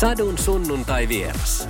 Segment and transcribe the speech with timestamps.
[0.00, 1.68] Sadun sunnuntai vieras.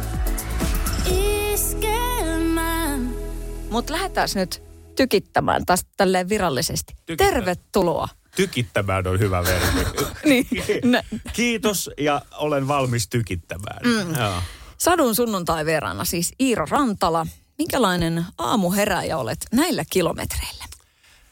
[3.70, 4.62] Mutta lähdetään nyt
[4.96, 6.94] tykittämään taas tälleen virallisesti.
[7.06, 7.30] Tykittää.
[7.30, 8.08] Tervetuloa.
[8.36, 9.90] Tykittämään on hyvä verbi.
[10.24, 10.46] Niin,
[11.32, 13.80] Kiitos ja olen valmis tykittämään.
[13.84, 14.14] Mm.
[14.20, 14.42] Joo.
[14.78, 17.26] Sadun sunnuntai vieraana siis Iiro Rantala.
[17.58, 20.69] Minkälainen aamuheräjä olet näillä kilometreillä?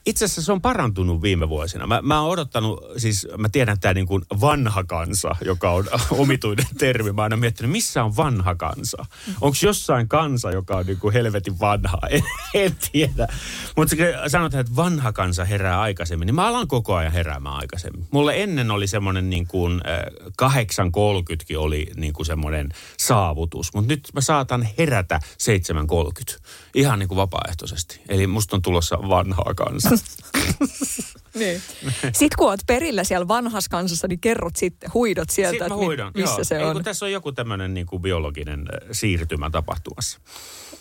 [0.09, 1.87] Itse asiassa se on parantunut viime vuosina.
[1.87, 6.67] Mä, mä oon odottanut, siis mä tiedän tämä niin kuin vanha kansa, joka on omituinen
[6.79, 7.13] termi.
[7.13, 9.07] Mä oon aina miettinyt, missä on vanha kansa?
[9.41, 11.99] Onko jossain kansa, joka on niin kuin helvetin vanha?
[12.11, 12.23] En,
[12.55, 13.29] en tiedä.
[13.77, 13.97] Mutta
[14.29, 18.07] sanotaan, että vanha kansa herää aikaisemmin, niin mä alan koko ajan heräämään aikaisemmin.
[18.11, 19.81] Mulle ennen oli semmoinen niin kuin
[20.43, 20.51] äh,
[21.53, 25.21] 8.30 oli niin kuin semmoinen saavutus, mutta nyt mä saatan herätä
[26.33, 26.39] 7.30
[26.75, 28.01] ihan niin kuin vapaaehtoisesti.
[28.09, 29.98] Eli musta on tulossa vanhaa kansaa.
[31.35, 31.63] Niin.
[32.03, 36.13] Sitten kun oot perillä siellä vanhassa kansassa, niin kerrot sitten, huidot sieltä, Sitten että mä
[36.13, 36.45] mi- missä Joo.
[36.45, 36.73] se Ei, on.
[36.73, 40.21] kun tässä on joku tämmöinen niin kuin biologinen äh, siirtymä tapahtumassa.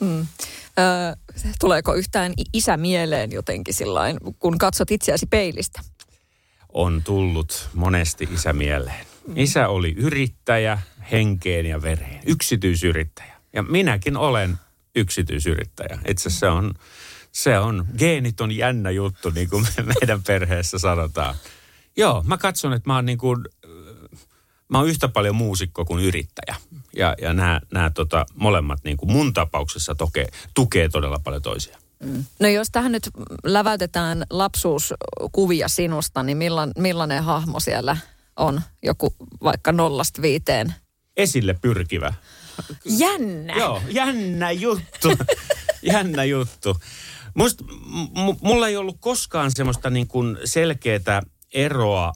[0.02, 0.86] Öö,
[1.60, 5.82] tuleeko yhtään isä mieleen jotenkin sillain, kun katsot itseäsi peilistä?
[6.74, 9.06] On tullut monesti isä mieleen.
[9.36, 10.80] Isä oli yrittäjä
[11.12, 13.34] henkeen ja vereen, yksityisyrittäjä.
[13.54, 14.58] Ja minäkin olen
[14.96, 16.00] yksityisyrittäjä.
[16.08, 16.74] Itse asiassa se on,
[17.44, 21.36] se on, geenit on jännä juttu, niin kuin me- meidän perheessä sanotaan.
[21.98, 24.20] Joo, mä katson, että mä oon niin kuin, äh,
[24.70, 26.56] mä oon yhtä paljon muusikko kuin yrittäjä.
[26.96, 31.82] Ja, ja nämä, nämä tota, molemmat niin kuin mun tapauksessa toke, tukee todella paljon toisiaan.
[32.40, 33.10] No jos tähän nyt
[33.44, 37.98] läväytetään lapsuuskuvia sinusta, niin millan, millainen hahmo siellä
[38.36, 38.62] on?
[38.84, 40.74] Joku vaikka nollasta viiteen.
[41.18, 42.14] Esille pyrkivä.
[42.86, 43.54] Jännä!
[43.54, 45.10] Joo, jännä juttu.
[45.94, 46.78] jännä juttu.
[47.38, 51.22] Musta, m- m- mulla ei ollut koskaan semmoista niin kuin selkeää
[51.54, 52.14] eroa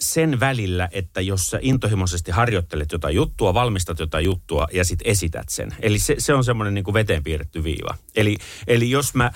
[0.00, 5.48] sen välillä, että jos sä intohimoisesti harjoittelet jotain juttua, valmistat jotain juttua ja sitten esität
[5.48, 5.76] sen.
[5.80, 7.94] Eli se, se on semmoinen niin kuin veteen piirretty viiva.
[8.16, 9.32] Eli, eli jos mä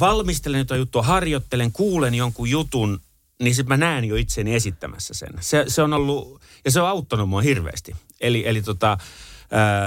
[0.00, 3.00] valmistelen jotain juttua, harjoittelen, kuulen jonkun jutun,
[3.42, 5.30] niin sitten mä näen jo itseni esittämässä sen.
[5.40, 7.96] Se, se on ollut, ja se on auttanut mua hirveästi.
[8.20, 8.98] Eli, eli tota,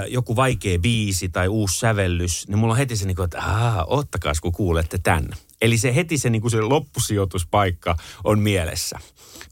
[0.08, 3.84] joku vaikea biisi tai uusi sävellys, niin mulla on heti se niin kuin, että aah,
[3.88, 5.30] ottakaas kun kuulette tämän.
[5.62, 9.00] Eli se heti se, niin kuin se loppusijoituspaikka on mielessä.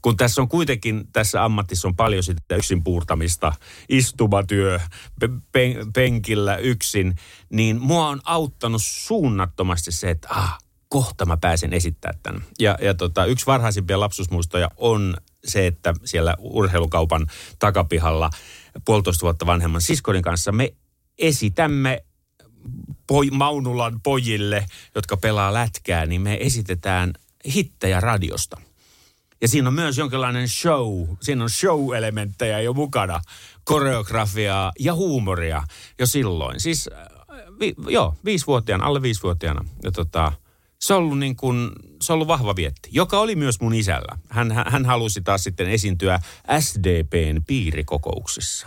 [0.02, 3.52] Kun tässä on kuitenkin, tässä ammatissa on paljon sitä yksin puurtamista,
[3.88, 4.80] istumatyö,
[5.20, 7.14] pe- pen- penkillä yksin,
[7.50, 10.58] niin mua on auttanut suunnattomasti se, että ah,
[10.88, 12.42] kohta mä pääsen esittämään tämän.
[12.58, 17.26] Ja, ja tota, yksi varhaisimpia lapsusmuistoja on se, että siellä urheilukaupan
[17.58, 18.30] takapihalla
[18.84, 20.74] puolitoista vuotta vanhemman siskonin kanssa me
[21.18, 22.04] esitämme
[23.06, 27.12] poi, Maunulan pojille, jotka pelaa lätkää, niin me esitetään
[27.54, 28.60] hittejä radiosta.
[29.40, 33.20] Ja siinä on myös jonkinlainen show, siinä on show-elementtejä jo mukana,
[33.64, 35.62] koreografiaa ja huumoria
[35.98, 36.60] jo silloin.
[36.60, 37.08] Siis äh,
[37.60, 39.64] vi, joo, viisivuotiaana, alle viisivuotiaana.
[39.82, 40.32] Ja tota,
[40.78, 41.70] se on ollut niin kuin,
[42.02, 44.18] se on ollut vahva vietti, joka oli myös mun isällä.
[44.28, 46.20] Hän, hän, halusi taas sitten esiintyä
[46.60, 48.66] SDPn piirikokouksissa.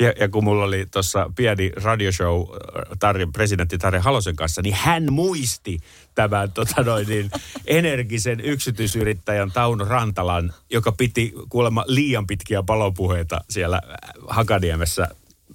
[0.00, 4.74] Ja, ja kun mulla oli tuossa pieni radioshow äh, Tarja, presidentti Tarja Halosen kanssa, niin
[4.74, 5.78] hän muisti
[6.14, 7.30] tämän tota noin, niin,
[7.66, 15.08] energisen yksityisyrittäjän Tauno Rantalan, joka piti kuulemma liian pitkiä palopuheita siellä äh, Hakaniemessä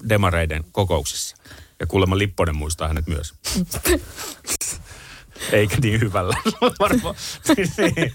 [0.10, 1.36] demareiden kokouksissa.
[1.80, 3.34] Ja kuulemma Lipponen muistaa hänet myös.
[5.52, 6.36] Eikä niin hyvällä.
[6.80, 7.16] Varmaan.
[7.58, 8.14] Niin.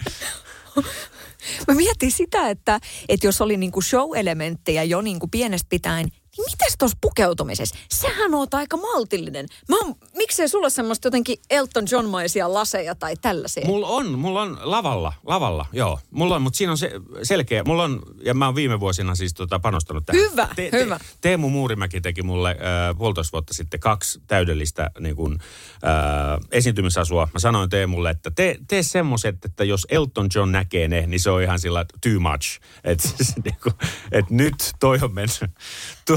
[1.69, 6.09] Mä mietin sitä, että, että jos oli niinku show-elementtejä jo niinku pienestä pitäen,
[6.39, 7.77] mitäs tuossa pukeutumisessa?
[7.95, 9.47] Sähän oot aika maltillinen.
[9.69, 13.67] Mä oon, miksei sulla semmoista jotenkin Elton John-maisia laseja tai tällaisia?
[13.67, 15.99] Mulla on, mulla on lavalla, lavalla, joo.
[16.11, 16.91] Mulla on, mutta siinä on se
[17.23, 20.23] selkeä, mulla on, ja mä oon viime vuosina siis tota panostanut tähän.
[20.23, 21.00] Hyvä, hyvä.
[21.21, 25.39] Teemu Muurimäki teki mulle äh, puolitoista vuotta sitten kaksi täydellistä niin kun,
[25.75, 27.28] äh, esiintymisasua.
[27.33, 31.31] Mä sanoin Teemulle, että tee, tee semmoiset, että jos Elton John näkee ne, niin se
[31.31, 32.61] on ihan sillä too much.
[32.84, 33.09] Että
[33.44, 33.73] niin kun,
[34.12, 35.50] et nyt toi on mennyt,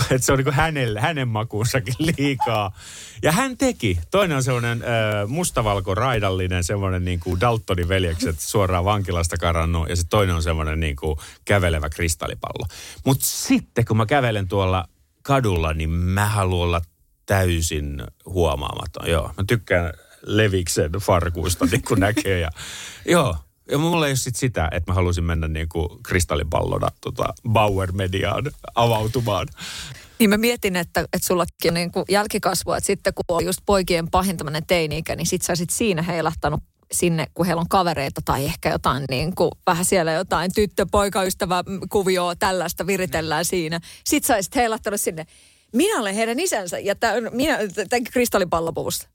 [0.11, 2.71] että se on niin hänelle, hänen makuunsakin liikaa.
[3.23, 3.99] Ja hän teki.
[4.11, 9.89] Toinen on semmoinen äh, mustavalko-raidallinen, semmoinen niin kuin Daltonin veljekset suoraan vankilasta karannut.
[9.89, 12.67] Ja sitten toinen on semmoinen niin kuin kävelevä kristallipallo.
[13.05, 14.87] Mutta sitten kun mä kävelen tuolla
[15.23, 16.81] kadulla, niin mä haluan olla
[17.25, 19.09] täysin huomaamaton.
[19.09, 22.39] Joo, mä tykkään Leviksen farkuista, niin kuin näkee.
[22.39, 22.49] Ja,
[23.05, 23.35] joo,
[23.71, 27.91] ja mulla ei ole sit sitä, että mä halusin mennä niin kuin kristallipallona tota Bauer
[27.91, 29.47] Mediaan avautumaan.
[30.19, 33.59] Niin mä mietin, että, että sullakin on niin kuin jälkikasvua, että sitten kun on just
[33.65, 38.21] poikien pahin tämmöinen teini-ikä, niin sit sä sit siinä heilahtanut sinne, kun heillä on kavereita
[38.25, 43.79] tai ehkä jotain niin kuin, vähän siellä jotain tyttö-poikaystävä kuvioa tällaista viritellään siinä.
[44.03, 45.25] Sitten sä olisit heilattanut sinne,
[45.73, 47.57] minä olen heidän isänsä ja tämän, minä,
[47.89, 49.07] tämän kristallipallopuvusta.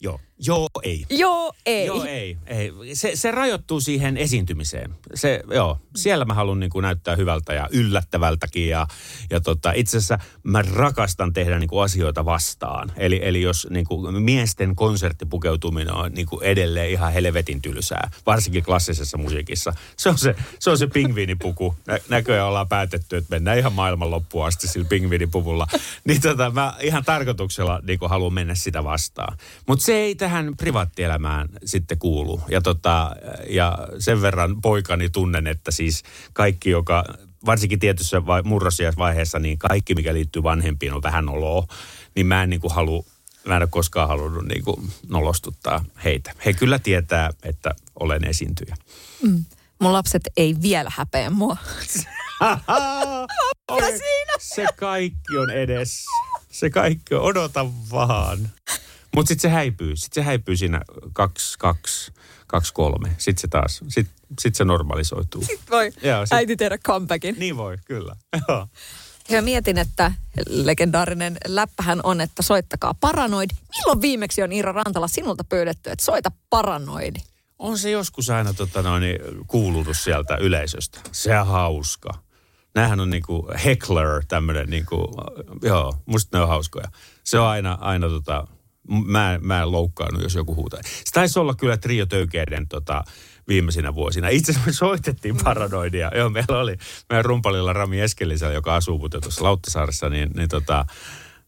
[0.00, 1.06] Joo, joo, ei.
[1.10, 1.86] Joo, ei.
[1.86, 2.36] Joo, ei.
[2.46, 2.72] ei.
[2.94, 4.94] Se, se rajoittuu siihen esiintymiseen.
[5.14, 8.68] Se, joo, siellä mä haluan niin kuin näyttää hyvältä ja yllättävältäkin.
[8.68, 8.86] Ja,
[9.30, 12.92] ja tota, itse asiassa mä rakastan tehdä niin kuin asioita vastaan.
[12.96, 18.64] Eli, eli jos niin kuin miesten konserttipukeutuminen on niin kuin edelleen ihan helvetin tylsää, varsinkin
[18.64, 19.72] klassisessa musiikissa.
[19.96, 21.74] Se on se, se, on se pingviinipuku.
[21.86, 25.66] Nä, näköjään ollaan päätetty, että mennään ihan maailman loppuun asti sillä pingviinipuvulla.
[26.04, 29.38] Niin tota, mä ihan tarkoituksella niin kuin haluan mennä sitä vastaan.
[29.66, 32.40] Mutta se ei tähän privaattielämään sitten kuulu.
[32.48, 33.16] Ja, tota,
[33.50, 36.02] ja sen verran poikani tunnen, että siis
[36.32, 37.04] kaikki, joka
[37.46, 41.66] varsinkin tietyssä vai, murrosiasvaiheessa, niin kaikki, mikä liittyy vanhempiin, on vähän oloa.
[42.14, 43.06] Niin mä en niin kuin halu,
[43.46, 46.32] mä en ole koskaan halunnut niin kuin nolostuttaa heitä.
[46.44, 47.70] He kyllä tietää, että
[48.00, 48.76] olen esiintyjä.
[49.22, 49.44] Mm.
[49.78, 51.56] Mun lapset ei vielä häpeä mua.
[53.90, 54.32] siinä?
[54.38, 56.10] Se kaikki on edessä.
[56.50, 58.50] Se kaikki on, odota vaan.
[59.18, 59.96] Mutta sitten se häipyy.
[59.96, 60.80] Sitten se häipyy siinä
[61.12, 62.12] kaksi, kaksi,
[62.46, 63.08] kaksi kolme.
[63.18, 65.42] Sitten se taas, sitten sit se normalisoituu.
[65.42, 66.32] Sitten voi Joo, sit...
[66.32, 67.36] äiti tehdä comebackin.
[67.38, 68.16] Niin voi, kyllä.
[68.48, 68.68] Joo.
[69.28, 70.12] Ja mietin, että
[70.46, 73.50] legendaarinen läppähän on, että soittakaa paranoid.
[73.76, 77.16] Milloin viimeksi on Iira Rantala sinulta pyydetty, että soita paranoid?
[77.58, 79.04] On se joskus aina tota noin,
[79.46, 81.00] kuulunut sieltä yleisöstä.
[81.12, 82.10] Se on hauska.
[82.74, 85.08] Nämähän on niinku heckler, tämmöinen niinku,
[85.62, 86.88] joo, musta ne on hauskoja.
[87.24, 88.46] Se on aina, aina tota,
[89.06, 90.80] mä, mä en loukkaannut, jos joku huutaa.
[90.82, 93.04] Se taisi olla kyllä Trio Töykeiden tota,
[93.48, 94.28] viimeisinä vuosina.
[94.28, 95.44] Itse asiassa me soitettiin mm.
[95.44, 96.10] paranoidia.
[96.14, 96.76] Joo, meillä oli
[97.08, 100.86] meidän rumpalilla Rami Eskelisellä, joka asuu tuossa Lauttasaaressa, niin, niin tota,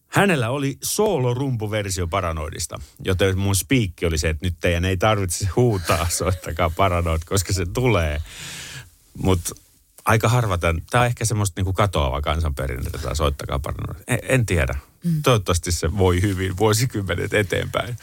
[0.08, 6.08] hänellä oli soolorumpuversio paranoidista, joten mun spiikki oli se, että nyt teidän ei tarvitse huutaa,
[6.08, 8.22] soittakaa paranoid, koska se tulee.
[9.22, 9.54] Mutta
[10.04, 14.04] aika harva tämän, tämä on ehkä semmoista niinku katoava kansanperinne, että soittakaa paranoid.
[14.08, 14.89] En, en tiedä.
[15.04, 15.22] Mm.
[15.22, 17.96] Toivottavasti se voi hyvin vuosikymmenet eteenpäin.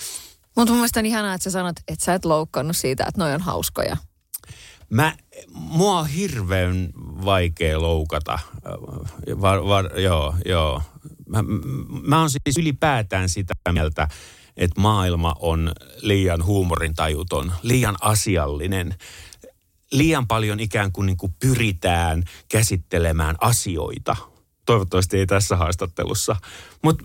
[0.55, 3.33] Mutta mun mielestä on ihanaa, että sä sanot, että sä et loukkaannut siitä, että noi
[3.33, 3.97] on hauskoja.
[4.89, 5.15] Mä,
[5.53, 6.89] mua on hirveän
[7.25, 8.39] vaikea loukata.
[9.41, 10.81] Var, var, joo, joo.
[11.29, 11.43] Mä,
[12.01, 14.07] mä oon siis ylipäätään sitä mieltä,
[14.57, 15.71] että maailma on
[16.01, 18.95] liian huumorintajuton, liian asiallinen.
[19.91, 24.15] Liian paljon ikään kuin, niin kuin pyritään käsittelemään asioita
[24.67, 26.35] toivottavasti ei tässä haastattelussa.
[26.83, 27.03] Mutta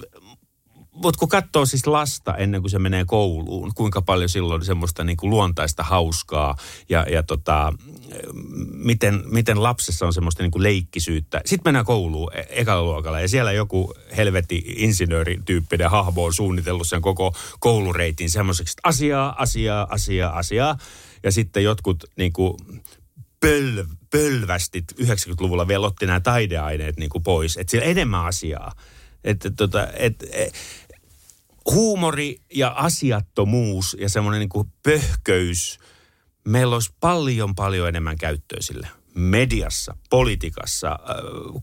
[0.92, 5.04] mut kun katsoo siis lasta ennen kuin se menee kouluun, kuinka paljon silloin on semmoista
[5.04, 6.56] niin kuin luontaista hauskaa
[6.88, 7.72] ja, ja tota,
[8.72, 11.40] miten, miten lapsessa on semmoista niin kuin leikkisyyttä.
[11.44, 17.02] Sitten mennään kouluun e- ekalla luokalla ja siellä joku helvetti insinöörityyppinen hahmo on suunnitellut sen
[17.02, 20.76] koko koulureitin semmoiseksi, asiaa, asiaa, asiaa, asiaa.
[21.22, 22.56] Ja sitten jotkut niin kuin
[23.42, 27.56] pöl, pölvästit 90-luvulla vielä otti nämä taideaineet niin kuin pois.
[27.56, 28.72] Että siellä enemmän asiaa.
[29.24, 30.54] Että tota, et, et,
[31.70, 35.78] huumori ja asiattomuus ja semmoinen niin kuin pöhköys,
[36.44, 38.88] meillä olisi paljon paljon enemmän käyttöä sille.
[39.14, 40.96] Mediassa, politiikassa, äh,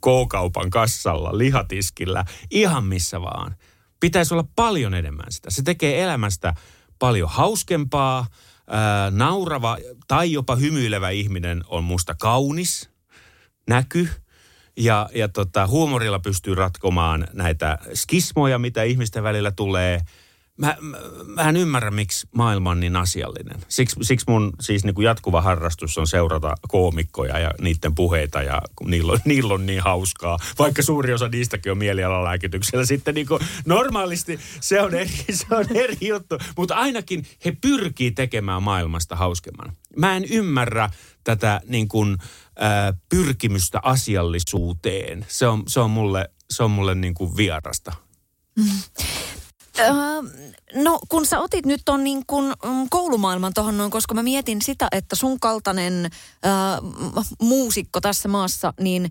[0.02, 3.56] K-kaupan kassalla, lihatiskillä, ihan missä vaan.
[4.00, 5.52] Pitäisi olla paljon enemmän sitä.
[5.52, 6.54] Se tekee elämästä
[7.00, 8.26] paljon hauskempaa–
[8.70, 9.78] ää, naurava
[10.08, 12.90] tai jopa hymyilevä ihminen on musta kaunis
[13.68, 14.10] näky.
[14.78, 20.02] Ja, ja tota, huumorilla pystyy ratkomaan näitä skismoja, mitä ihmisten välillä tulee–
[20.60, 23.60] mä, mä, mä en ymmärrä, miksi maailma on niin asiallinen.
[23.68, 28.62] Siksi, siksi mun siis niin kuin jatkuva harrastus on seurata koomikkoja ja niiden puheita ja
[28.86, 30.38] niillä on, niillä on niin hauskaa.
[30.60, 32.86] Vaikka suuri osa niistäkin on mielialalääkityksellä.
[32.86, 36.38] Sitten niin kuin normaalisti se on eri, se on eri juttu.
[36.58, 39.72] Mutta ainakin he pyrkii tekemään maailmasta hauskemman.
[39.98, 40.90] Mä en ymmärrä
[41.24, 42.18] tätä niin kuin,
[42.62, 45.26] äh, pyrkimystä asiallisuuteen.
[45.28, 47.94] Se on, se on mulle, se on mulle niin kuin vierasta.
[48.56, 48.70] Mm.
[50.76, 54.62] No kun sä otit nyt ton niin kun, mm, koulumaailman tuohon noin, koska mä mietin
[54.62, 56.12] sitä, että sun kaltainen äh,
[57.42, 59.10] muusikko tässä maassa, niin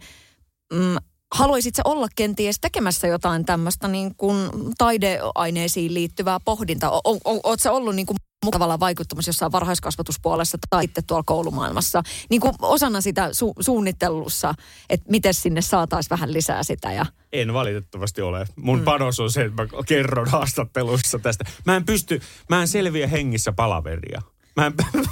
[0.72, 0.96] mm,
[1.34, 6.90] haluaisit sä olla kenties tekemässä jotain tämmöistä niin kuin taideaineisiin liittyvää pohdintaa?
[6.90, 11.22] O, o, o, oot sä ollut niin kuin tavallaan vaikuttamassa jossain varhaiskasvatuspuolessa tai sitten tuolla
[11.26, 14.54] koulumaailmassa, niin kuin osana sitä su- suunnittelussa,
[14.90, 16.92] että miten sinne saataisiin vähän lisää sitä.
[16.92, 17.06] Ja...
[17.32, 18.46] En valitettavasti ole.
[18.56, 18.84] Mun mm.
[18.84, 21.44] panos on se, että mä kerron haastatteluissa tästä.
[21.66, 24.22] Mä en pysty, mä en selviä hengissä palaveria.
[24.58, 25.02] Mä en, mä,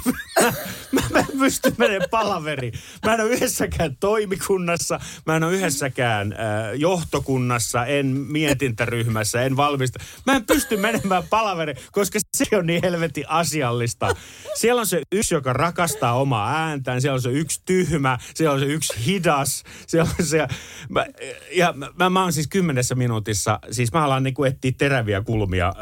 [0.91, 2.73] mä, mä en pysty menemään palaveriin.
[3.05, 6.39] Mä en ole yhdessäkään toimikunnassa, mä en ole yhdessäkään äh,
[6.75, 9.99] johtokunnassa, en mietintäryhmässä, en valmista.
[10.25, 14.15] Mä en pysty menemään palaveriin, koska se on niin helvetin asiallista.
[14.55, 18.59] Siellä on se yksi, joka rakastaa omaa ääntään, siellä on se yksi tyhmä, siellä on
[18.59, 20.47] se yksi hidas, siellä on se...
[20.89, 21.05] Mä,
[21.51, 25.73] ja mä, mä oon siis kymmenessä minuutissa, siis mä alan niinku etsiä teräviä kulmia äh,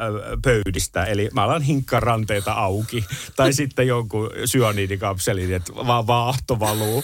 [0.43, 7.03] pöydistä, eli mä alan hinkkaranteita auki, tai sitten jonkun syoniidikapselin, että vaan vaahto valuu.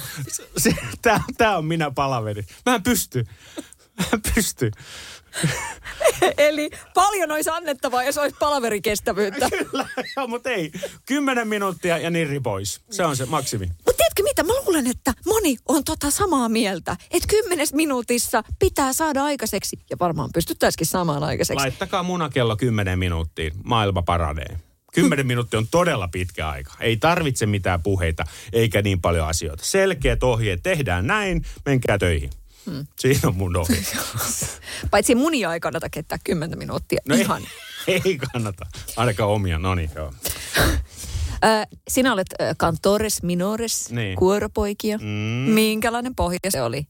[1.01, 2.43] Tää, tää on minä palaveri.
[2.65, 3.25] Mä en pysty.
[3.98, 4.72] Mä en pysty.
[6.38, 9.50] Eli paljon olisi annettavaa, jos olisi palaverikestävyyttä.
[9.71, 10.71] Kyllä, joo, mutta ei.
[11.05, 12.81] Kymmenen minuuttia ja nirri pois.
[12.91, 13.65] Se on se maksimi.
[13.65, 14.43] Mutta tiedätkö mitä?
[14.43, 16.97] Mä luulen, että moni on tota samaa mieltä.
[17.11, 19.79] Että kymmenes minuutissa pitää saada aikaiseksi.
[19.89, 21.61] Ja varmaan pystyttäisikin samaan aikaiseksi.
[21.61, 23.53] Laittakaa munakello kymmenen minuuttiin.
[23.63, 24.59] Maailma paranee.
[24.93, 26.71] Kymmenen minuuttia on todella pitkä aika.
[26.79, 28.23] Ei tarvitse mitään puheita
[28.53, 29.65] eikä niin paljon asioita.
[29.65, 30.59] Selkeät ohjeet.
[30.63, 32.29] Tehdään näin, menkää töihin.
[32.65, 32.88] Hmm.
[33.00, 33.77] Siinä on mun ohje.
[34.91, 37.01] Paitsi munia ei kannata kettää 10 minuuttia.
[37.08, 37.41] No Ihan.
[37.88, 38.65] Ei, ei kannata.
[38.98, 39.60] Ainakaan omia.
[39.60, 40.13] No niin, joo.
[41.88, 44.15] Sinä olet ö, cantores minores, Niin.
[44.15, 44.98] kuoropoikia.
[44.98, 45.06] Mm.
[45.53, 46.88] Minkälainen pohja se oli?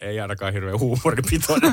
[0.00, 1.72] Ei ainakaan hirveän huumoripitoinen.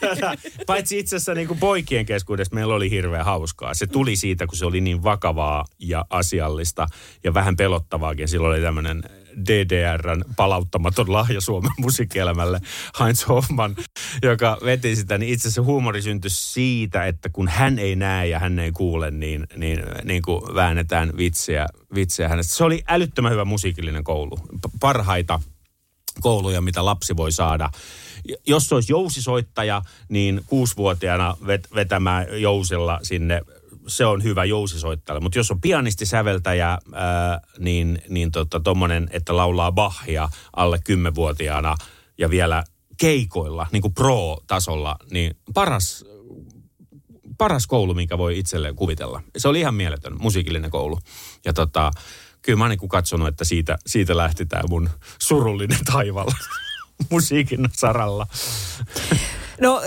[0.00, 0.34] Tätä,
[0.66, 3.74] Paitsi itse asiassa niin kuin poikien keskuudessa meillä oli hirveän hauskaa.
[3.74, 6.86] Se tuli siitä, kun se oli niin vakavaa ja asiallista
[7.24, 8.28] ja vähän pelottavaakin.
[8.28, 9.02] Silloin oli tämmöinen
[9.46, 12.60] DDRn palauttamaton lahja Suomen musiikkielämälle,
[13.00, 13.76] Heinz Hoffman,
[14.22, 18.38] joka veti sitä, niin itse asiassa huumori syntyi siitä, että kun hän ei näe ja
[18.38, 22.54] hän ei kuule, niin, niin, niin kuin väännetään vitsiä, vitsiä hänestä.
[22.54, 24.38] Se oli älyttömän hyvä musiikillinen koulu.
[24.80, 25.40] Parhaita
[26.20, 27.70] kouluja, mitä lapsi voi saada.
[28.46, 33.42] Jos olisi jousisoittaja, niin kuusivuotiaana vet- vetämään jousilla sinne,
[33.86, 35.20] se on hyvä jousisoittaja.
[35.20, 41.74] Mutta jos on pianistisäveltäjä, ää, niin, niin tota, tommonen, että laulaa Bachia alle kymmenvuotiaana
[42.18, 42.64] ja vielä
[42.98, 46.04] keikoilla, niin kuin pro-tasolla, niin paras,
[47.38, 49.22] paras koulu, minkä voi itselleen kuvitella.
[49.36, 50.98] Se oli ihan mieletön musiikillinen koulu.
[51.44, 51.90] Ja tota,
[52.42, 56.30] kyllä mä oon niin katsonut, että siitä, siitä lähti tämä mun surullinen taival
[57.10, 58.26] musiikin saralla.
[59.60, 59.82] No,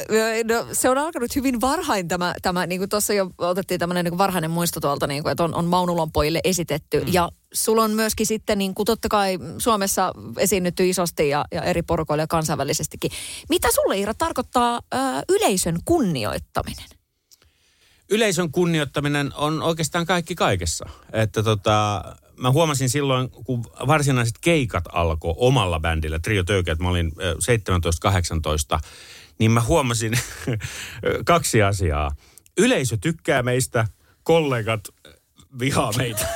[0.45, 4.17] no se on alkanut hyvin varhain tämä, tämä niin kuin tuossa jo otettiin tämmöinen niin
[4.17, 6.99] varhainen muisto tuolta, niin kuin, että on, on Maunulon pojille esitetty.
[6.99, 7.13] Mm.
[7.13, 11.81] Ja sulla on myöskin sitten niin kuin totta kai Suomessa esiinnytty isosti ja, ja eri
[11.81, 13.11] porukoilla ja kansainvälisestikin.
[13.49, 14.97] Mitä sulle Iira tarkoittaa ö,
[15.29, 16.85] yleisön kunnioittaminen?
[18.09, 20.89] Yleisön kunnioittaminen on oikeastaan kaikki kaikessa.
[21.13, 22.03] Että tota,
[22.37, 27.35] mä huomasin silloin, kun varsinaiset keikat alkoi omalla bändillä, Trio Töykä, että mä olin ö,
[28.75, 28.79] 17-18,
[29.39, 30.13] niin mä huomasin
[31.25, 32.11] kaksi asiaa.
[32.57, 33.87] Yleisö tykkää meistä,
[34.23, 34.87] kollegat
[35.59, 36.27] vihaa meitä.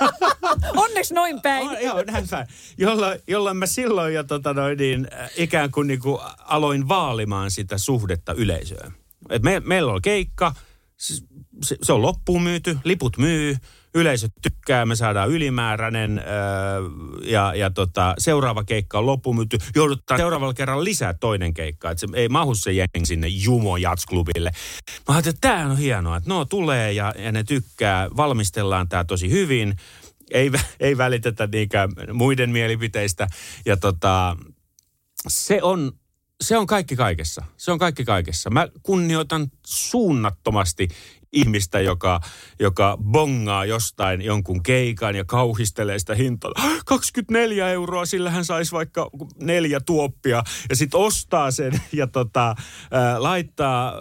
[0.76, 1.68] Onneksi noin päin.
[1.68, 2.46] Oh, joo, näin päin.
[2.78, 7.50] Jolloin, jolloin mä silloin jo tota noin, niin, äh, ikään kuin, niin kuin aloin vaalimaan
[7.50, 8.92] sitä suhdetta yleisöön.
[9.30, 10.54] Et me, meillä on keikka,
[10.96, 13.56] se, se on loppuun myyty, liput myy,
[13.94, 16.24] yleisö tykkää, me saadaan ylimääräinen öö,
[17.24, 19.58] ja, ja tota, seuraava keikka on loppuun myyty.
[19.74, 24.50] Joudutaan seuraavalla kerralla lisää toinen keikka, että se ei mahu se jengi sinne Jumo Jats-klubille.
[25.08, 29.04] Mä ajattelin, että tämä on hienoa, että no tulee ja, ja ne tykkää, valmistellaan tämä
[29.04, 29.76] tosi hyvin.
[30.30, 33.26] Ei, ei välitetä niinkään muiden mielipiteistä.
[33.66, 34.36] Ja tota,
[35.28, 35.92] se on,
[36.40, 37.44] se on kaikki kaikessa.
[37.56, 38.50] Se on kaikki kaikessa.
[38.50, 40.88] Mä kunnioitan suunnattomasti
[41.32, 42.20] ihmistä, joka,
[42.60, 46.52] joka bongaa jostain jonkun keikan ja kauhistelee sitä hintaa.
[46.84, 49.10] 24 euroa, sillä hän saisi vaikka
[49.40, 52.54] neljä tuoppia ja sitten ostaa sen ja tota,
[52.90, 53.92] ää, laittaa,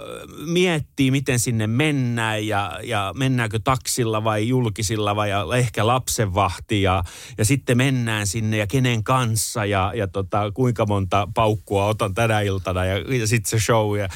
[0.45, 7.03] miettii miten sinne mennään ja, ja mennäänkö taksilla vai julkisilla vai ehkä lapsenvahti ja,
[7.37, 12.41] ja sitten mennään sinne ja kenen kanssa ja, ja tota, kuinka monta paukkua otan tänä
[12.41, 13.97] iltana ja, ja sitten se show.
[13.97, 14.09] Ja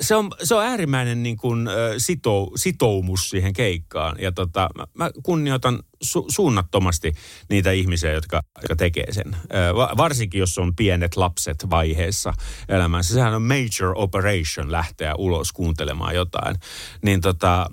[0.00, 4.86] se, on, se on äärimmäinen niin kuin, ö, sito, sitoumus siihen keikkaan ja tota, mä,
[4.94, 7.12] mä kunnioitan su, suunnattomasti
[7.50, 9.36] niitä ihmisiä, jotka, jotka tekee sen.
[9.76, 12.32] Va, varsinkin, jos on pienet lapset vaiheessa
[12.68, 13.14] elämässä.
[13.14, 16.56] Sehän on major operation lähteä ulos kuuntelemaan jotain.
[17.02, 17.66] Niin tota,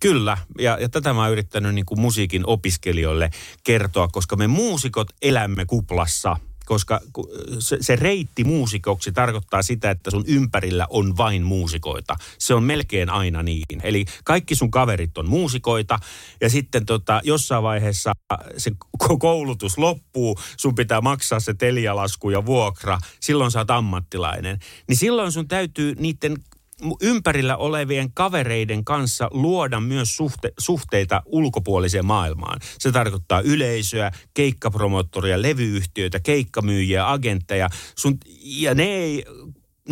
[0.00, 3.30] Kyllä, ja, ja tätä mä oon yrittänyt niin kuin musiikin opiskelijoille
[3.64, 7.00] kertoa, koska me muusikot elämme kuplassa, koska
[7.58, 12.16] se, se reitti muusikoksi tarkoittaa sitä, että sun ympärillä on vain muusikoita.
[12.38, 13.80] Se on melkein aina niin.
[13.82, 15.98] Eli kaikki sun kaverit on muusikoita,
[16.40, 18.12] ja sitten tota, jossain vaiheessa
[18.56, 18.72] se
[19.04, 24.58] ko- koulutus loppuu, sun pitää maksaa se telialasku ja vuokra, silloin sä oot ammattilainen.
[24.88, 26.36] Niin silloin sun täytyy niiden
[27.02, 32.60] ympärillä olevien kavereiden kanssa luoda myös suhte, suhteita ulkopuoliseen maailmaan.
[32.78, 37.68] Se tarkoittaa yleisöä, keikkapromottoria, levyyhtiöitä, keikkamyyjiä, agentteja.
[37.96, 39.24] Sun, ja ne ei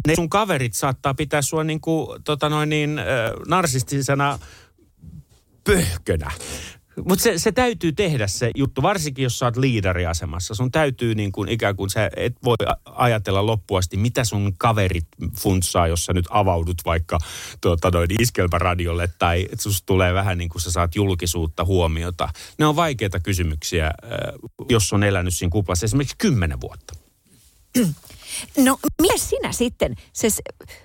[0.06, 3.00] ne sun kaverit saattaa pitää sua niin kuin, tota noin niin,
[3.48, 4.38] narsistisena
[5.64, 6.30] pöhkönä.
[6.96, 10.54] Mutta se, se täytyy tehdä se juttu, varsinkin jos sä oot liidariasemassa.
[10.54, 15.06] Sun täytyy niin kuin ikään kuin sä et voi ajatella loppuasti, mitä sun kaverit
[15.38, 17.18] funtsaa, jos sä nyt avaudut vaikka
[17.60, 22.28] tuota, noin iskelmäradiolle tai susta tulee vähän niin kuin sä saat julkisuutta, huomiota.
[22.58, 23.90] Ne on vaikeita kysymyksiä,
[24.68, 26.94] jos on elänyt siinä kuplassa esimerkiksi kymmenen vuotta.
[28.56, 29.94] No, mies sinä sitten?
[30.12, 30.28] Se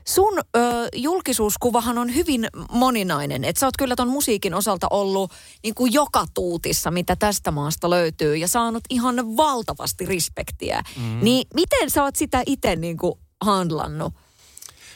[0.05, 0.61] sun ö,
[0.95, 3.43] julkisuuskuvahan on hyvin moninainen.
[3.43, 5.31] Että sä oot kyllä ton musiikin osalta ollut
[5.63, 8.35] niin kuin joka tuutissa, mitä tästä maasta löytyy.
[8.35, 10.81] Ja saanut ihan valtavasti respektiä.
[10.97, 11.19] Mm.
[11.21, 14.13] Niin miten sä oot sitä itse niin kuin handlannut?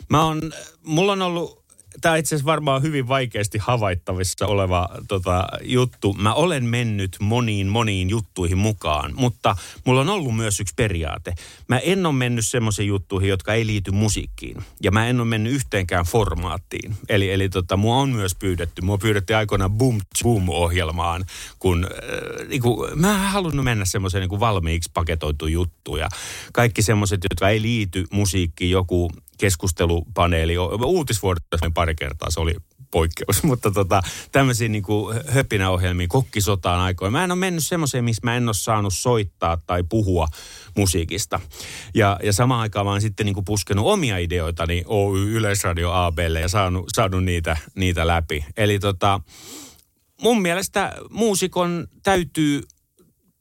[0.09, 0.53] Mä on,
[0.83, 1.60] mulla on ollut
[2.01, 6.13] tämä itse asiassa varmaan hyvin vaikeasti havaittavissa oleva tota, juttu.
[6.13, 9.55] Mä olen mennyt moniin, moniin juttuihin mukaan, mutta
[9.85, 11.33] mulla on ollut myös yksi periaate.
[11.67, 14.63] Mä en ole mennyt semmoisiin juttuihin, jotka ei liity musiikkiin.
[14.83, 16.95] Ja mä en ole mennyt yhteenkään formaattiin.
[17.09, 18.81] Eli, eli tota, mua on myös pyydetty.
[18.81, 21.25] Mua pyydettiin aikoinaan Boom Boom-ohjelmaan,
[21.59, 25.97] kun äh, niin kuin, mä en halunnut mennä semmoiseen niin valmiiksi paketoitu juttu.
[25.97, 26.09] Ja
[26.53, 32.55] kaikki semmoiset, jotka ei liity musiikkiin, joku keskustelupaneeli, uutisvuodessa pari kertaa, se oli
[32.91, 34.83] poikkeus, mutta tota, tämmöisiä niin
[35.27, 37.11] höpinäohjelmia, kokkisotaan aikoina.
[37.11, 40.27] Mä en ole mennyt semmoiseen, missä mä en ole saanut soittaa tai puhua
[40.77, 41.39] musiikista.
[41.93, 46.47] Ja, ja samaan aikaan mä oon sitten niin puskenut omia ideoitani Oy Yleisradio ABlle ja
[46.47, 48.45] saanut, saanut niitä, niitä läpi.
[48.57, 49.19] Eli tota,
[50.21, 52.61] mun mielestä muusikon täytyy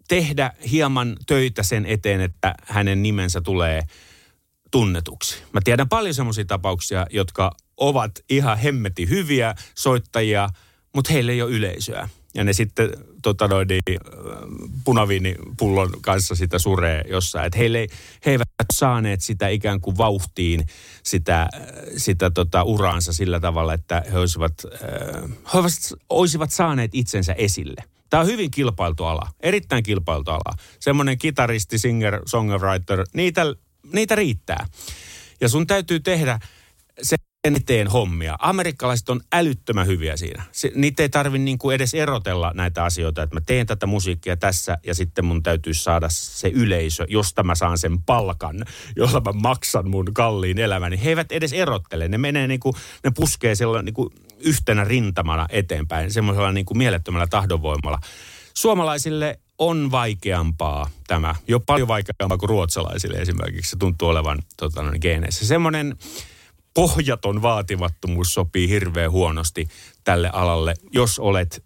[0.09, 3.83] tehdä hieman töitä sen eteen, että hänen nimensä tulee–
[4.71, 5.43] tunnetuksi.
[5.53, 10.49] Mä tiedän paljon semmoisia tapauksia, jotka ovat ihan hemmeti hyviä soittajia,
[10.95, 12.09] mutta heillä ei ole yleisöä.
[12.35, 12.91] Ja ne sitten
[13.23, 14.01] tota noin, niin,
[14.85, 17.47] punaviinipullon kanssa sitä suree jossain.
[17.47, 17.87] Että heille,
[18.27, 20.67] he eivät saaneet sitä ikään kuin vauhtiin
[21.03, 21.49] sitä,
[21.97, 24.53] sitä tota uraansa sillä tavalla, että he olisivat,
[25.55, 25.59] he
[26.09, 27.85] olisivat saaneet itsensä esille.
[28.11, 30.55] Tämä on hyvin kilpailtu ala, erittäin kilpailtu ala.
[30.81, 33.43] Semmoinen kitaristi, singer, songwriter, niitä
[33.93, 34.67] niitä riittää.
[35.41, 36.39] Ja sun täytyy tehdä
[37.03, 38.37] sen eteen hommia.
[38.39, 40.43] Amerikkalaiset on älyttömän hyviä siinä.
[40.53, 44.79] Se, niitä ei tarvi niinku edes erotella näitä asioita, että mä teen tätä musiikkia tässä
[44.87, 48.65] ja sitten mun täytyy saada se yleisö, josta mä saan sen palkan,
[48.97, 51.05] jolla mä maksan mun kalliin elämäni.
[51.05, 52.09] He eivät edes erottele.
[52.09, 57.99] Ne menee niinku, ne puskee sellainen niinku yhtenä rintamana eteenpäin, semmoisella niinku mielettömällä tahdonvoimalla.
[58.55, 61.35] Suomalaisille on vaikeampaa tämä.
[61.49, 63.71] Jo paljon vaikeampaa kuin ruotsalaisille esimerkiksi.
[63.71, 65.47] Se tuntuu olevan tota, no, geeneissä.
[65.47, 65.97] Semmoinen
[66.75, 69.69] pohjaton vaatimattomuus sopii hirveän huonosti
[70.05, 71.65] tälle alalle, jos olet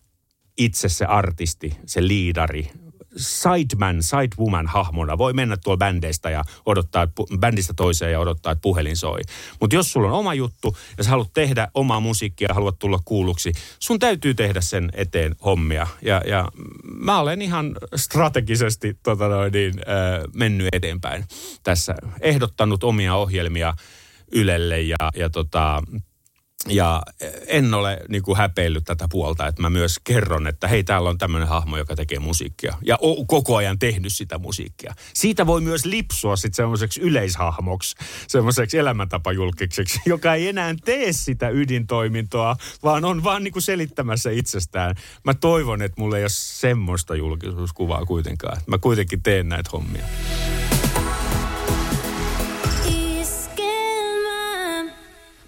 [0.58, 2.70] itse se artisti, se liidari,
[3.16, 8.62] sideman, sidewoman hahmona voi mennä tuolla bändeistä ja odottaa, että bändistä toiseen ja odottaa, että
[8.62, 9.20] puhelin soi.
[9.60, 12.98] Mutta jos sulla on oma juttu ja sä haluat tehdä omaa musiikkia ja haluat tulla
[13.04, 15.86] kuulluksi, sun täytyy tehdä sen eteen hommia.
[16.02, 16.48] Ja, ja
[16.84, 21.24] mä olen ihan strategisesti tota noin, niin, äh, mennyt eteenpäin
[21.62, 21.94] tässä.
[22.20, 23.74] Ehdottanut omia ohjelmia
[24.32, 25.82] Ylelle ja, ja tota,
[26.68, 27.02] ja
[27.46, 31.18] en ole niin kuin häpeillyt tätä puolta, että mä myös kerron, että hei, täällä on
[31.18, 32.76] tämmöinen hahmo, joka tekee musiikkia.
[32.82, 34.94] Ja o- koko ajan tehnyt sitä musiikkia.
[35.14, 37.96] Siitä voi myös lipsua sitten semmoiseksi yleishahmoksi,
[38.28, 44.94] semmoiseksi elämäntapajulkikseksi, joka ei enää tee sitä ydintoimintoa, vaan on vaan niin kuin selittämässä itsestään.
[45.24, 48.60] Mä toivon, että mulla ei ole semmoista julkisuuskuvaa kuitenkaan.
[48.66, 50.04] Mä kuitenkin teen näitä hommia.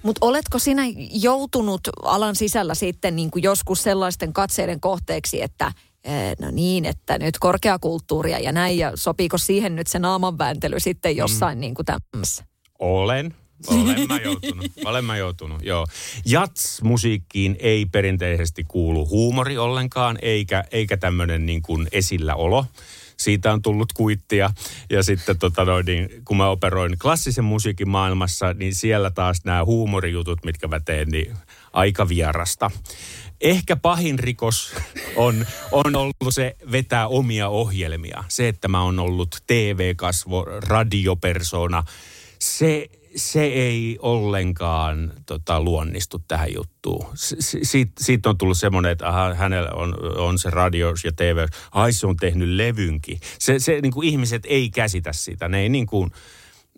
[0.07, 5.73] Mutta oletko sinä joutunut alan sisällä sitten niin kuin joskus sellaisten katseiden kohteeksi, että
[6.05, 11.13] eh, no niin, että nyt korkeakulttuuria ja näin, ja sopiiko siihen nyt se naamanvääntely sitten
[11.13, 11.19] mm.
[11.19, 11.61] jossain mm.
[11.61, 12.45] niin kuin tämmössä?
[12.79, 13.35] Olen.
[13.69, 14.67] Olen mä joutunut.
[14.85, 15.87] Olen mä joutunut, joo.
[16.25, 22.65] Jats-musiikkiin ei perinteisesti kuulu huumori ollenkaan, eikä, eikä tämmöinen niin kuin esilläolo
[23.17, 24.51] siitä on tullut kuittia.
[24.91, 29.65] Ja sitten tota noin, niin, kun mä operoin klassisen musiikin maailmassa, niin siellä taas nämä
[29.65, 31.37] huumorijutut, mitkä mä teen, niin
[31.73, 32.71] aika vierasta.
[33.41, 34.75] Ehkä pahin rikos
[35.17, 38.25] on, on ollut se vetää omia ohjelmia.
[38.29, 41.85] Se, että mä oon ollut TV-kasvo, radiopersona.
[42.39, 47.07] Se, se ei ollenkaan tota, luonnistu tähän juttuun.
[47.15, 51.47] Si- siitä, siitä on tullut semmoinen, että aha, hänellä on, on se radio ja TV.
[51.73, 53.21] Ai se on tehnyt levynkin.
[53.39, 55.49] Se, se niin kuin ihmiset ei käsitä sitä.
[55.49, 56.11] Ne ei niin kuin,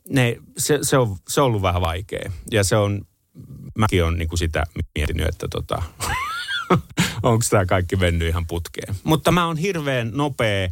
[0.09, 2.33] ne, se, se, on, se on ollut vähän vaikea.
[2.51, 3.03] Ja se on,
[3.79, 5.83] mäkin olen niin kuin sitä miettinyt, että tota,
[7.22, 8.94] onko tämä kaikki mennyt ihan putkeen.
[9.05, 10.68] Mutta mä oon hirveän nopea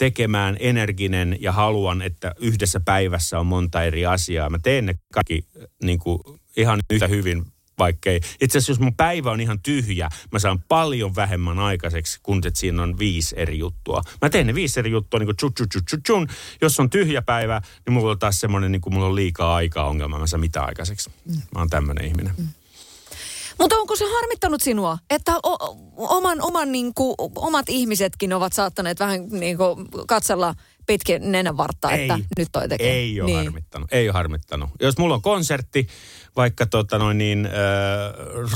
[0.00, 4.50] tekemään, energinen ja haluan, että yhdessä päivässä on monta eri asiaa.
[4.50, 5.44] Mä teen ne kaikki
[5.82, 6.20] niin kuin,
[6.56, 7.46] ihan yhtä hyvin
[7.78, 8.20] vaikkei.
[8.40, 12.60] Itse asiassa jos mun päivä on ihan tyhjä, mä saan paljon vähemmän aikaiseksi, kun että
[12.60, 14.02] siinä on viisi eri juttua.
[14.22, 16.26] Mä teen ne viisi eri juttua niin kuin tsu, tsu, tsu, tsu.
[16.60, 19.88] Jos on tyhjä päivä, niin mulla on taas semmoinen, niin kuin mulla on liikaa aikaa
[19.88, 21.10] ongelma, mä saan mitä aikaiseksi.
[21.26, 22.34] Mä oon tämmöinen ihminen.
[22.38, 22.48] Mm.
[23.60, 29.00] Mutta onko se harmittanut sinua, että o- oman, oman niin kuin, omat ihmisetkin ovat saattaneet
[29.00, 30.54] vähän niin kuin, katsella
[30.86, 32.92] pitkin nenänvartta, että nyt toi tekee.
[32.92, 33.44] Ei ole niin.
[33.44, 34.70] harmittanut, ei ole harmittanut.
[34.80, 35.86] Jos mulla on konsertti
[36.36, 37.52] vaikka tota noin niin, äh,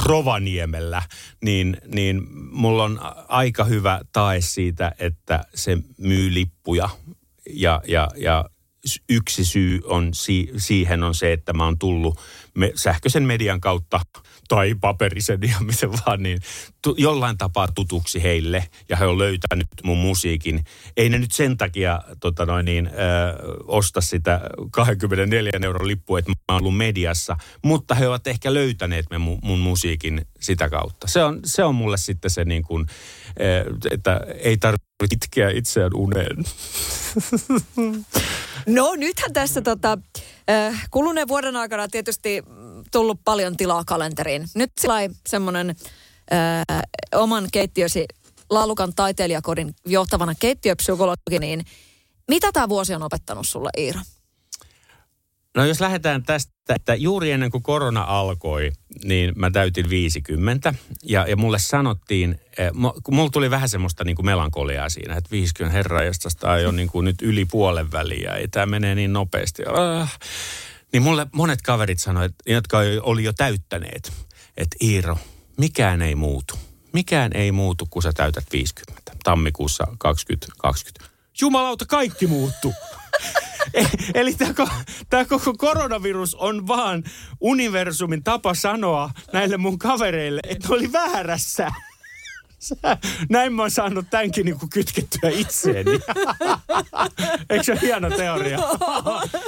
[0.05, 1.03] Rovaniemellä,
[1.43, 6.89] niin, niin mulla on aika hyvä tae siitä, että se myy lippuja
[7.51, 8.45] ja, ja, ja
[9.09, 12.19] yksi syy on si- siihen on se, että mä oon tullut
[12.55, 14.01] me- sähköisen median kautta
[14.49, 16.39] tai paperisen ja miten vaan, niin
[16.83, 20.65] tu- jollain tapaa tutuksi heille ja he on löytänyt mun musiikin.
[20.97, 22.91] Ei ne nyt sen takia tota noin niin, ö,
[23.65, 29.07] osta sitä 24 euron lippua, että mä oon ollut mediassa, mutta he ovat ehkä löytäneet
[29.11, 31.09] me mun, mun musiikin sitä kautta.
[31.09, 32.87] Se on, se on mulle sitten se niin kuin,
[33.91, 36.37] että ei tarvitse itkeä itseään uneen.
[38.67, 39.99] No nythän tässä tota,
[40.91, 42.43] kuluneen vuoden aikana tietysti
[42.93, 44.49] tullut paljon tilaa kalenteriin.
[44.55, 44.95] Nyt sillä
[45.29, 45.71] semmoinen
[46.33, 46.83] äh,
[47.15, 48.07] oman keittiösi
[48.51, 51.65] Laalukan taiteilijakodin johtavana keittiöpsykologi, niin
[52.29, 54.01] mitä tämä vuosi on opettanut sulle Iira?
[55.57, 58.73] No jos lähdetään tästä, että juuri ennen kuin korona alkoi,
[59.05, 60.75] niin mä täytin 50.
[61.03, 62.41] Ja, ja mulle sanottiin,
[63.03, 66.01] kun mulla tuli vähän semmoista niin kuin melankoliaa siinä, että 50 herra,
[66.41, 69.63] tämä on niin kuin nyt yli puolen väliä, ei tämä menee niin nopeasti.
[69.67, 70.19] Ah.
[70.95, 74.13] Niin mulle monet kaverit sanoivat, jotka oli jo täyttäneet,
[74.57, 75.19] että Iiro,
[75.59, 76.59] mikään ei muutu.
[76.93, 79.13] Mikään ei muutu, kun sä täytät 50.
[79.25, 81.15] Tammikuussa 2020.
[81.41, 82.75] Jumalauta, kaikki muuttuu.
[84.15, 84.37] Eli
[85.11, 87.05] tämä koko koronavirus on vaan
[87.41, 91.73] universumin tapa sanoa näille mun kavereille, että oli väärässä.
[93.31, 95.91] Näin mä oon saanut tämänkin niin kytkettyä itseeni.
[97.51, 98.59] Eikö se ole hieno teoria?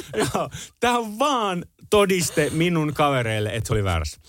[0.80, 4.20] Tämä on vaan todiste minun kavereille, että se oli väärässä.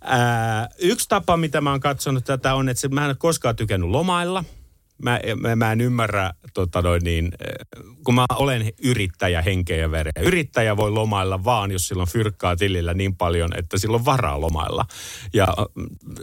[0.00, 3.56] Ää, yksi tapa, mitä mä oon katsonut tätä on, että se, mä en ole koskaan
[3.56, 4.44] tykännyt lomailla–
[5.04, 7.32] mä, mä, mä en ymmärrä, tota noin niin,
[8.04, 10.12] kun mä olen yrittäjä henkeä ja vereä.
[10.22, 14.84] Yrittäjä voi lomailla vaan, jos silloin fyrkkaa tilillä niin paljon, että silloin varaa lomailla.
[15.34, 15.48] Ja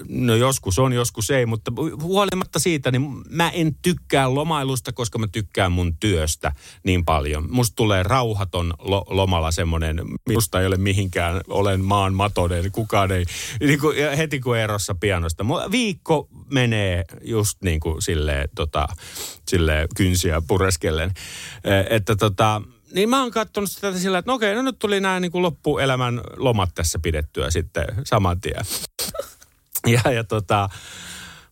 [0.10, 5.28] no joskus on, joskus ei, mutta huolimatta siitä, niin mä en tykkää lomailusta, koska mä
[5.28, 6.52] tykkään mun työstä
[6.84, 7.48] niin paljon.
[7.52, 10.02] Musta tulee rauhaton lo, lomalla semmoinen,
[10.34, 13.26] musta ei ole mihinkään, olen maan matonen, kukaan ei,
[13.60, 15.46] niin kuin heti kun erossa pianosta.
[15.72, 18.71] Viikko menee just niin kuin silleen, tota,
[19.48, 21.12] sille kynsiä pureskellen.
[21.64, 22.62] E, että tota,
[22.94, 25.42] niin mä oon katsonut sitä sillä, että no okei, no nyt tuli nämä niin kuin
[25.42, 28.66] loppuelämän lomat tässä pidettyä sitten saman tien.
[29.88, 30.70] Ja, ja tota,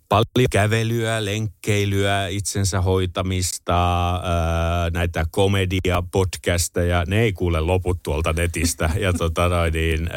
[0.09, 8.89] paljon kävelyä, lenkkeilyä, itsensä hoitamista, ää, näitä komedia, podcasteja, ne ei kuule loput tuolta netistä.
[8.99, 10.09] Ja tota niin,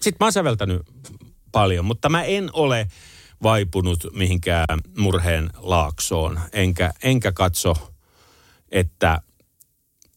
[0.00, 0.82] sit mä oon säveltänyt
[1.52, 2.88] paljon, mutta mä en ole
[3.42, 7.74] vaipunut mihinkään murheen laaksoon, enkä, enkä katso,
[8.72, 9.20] että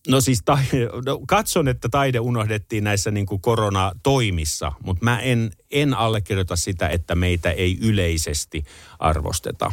[0.08, 0.60] No siis ta,
[1.05, 6.89] no, katson, että taide unohdettiin näissä niin kuin koronatoimissa, mutta mä en, en allekirjoita sitä,
[6.89, 8.63] että meitä ei yleisesti
[8.99, 9.71] arvosteta.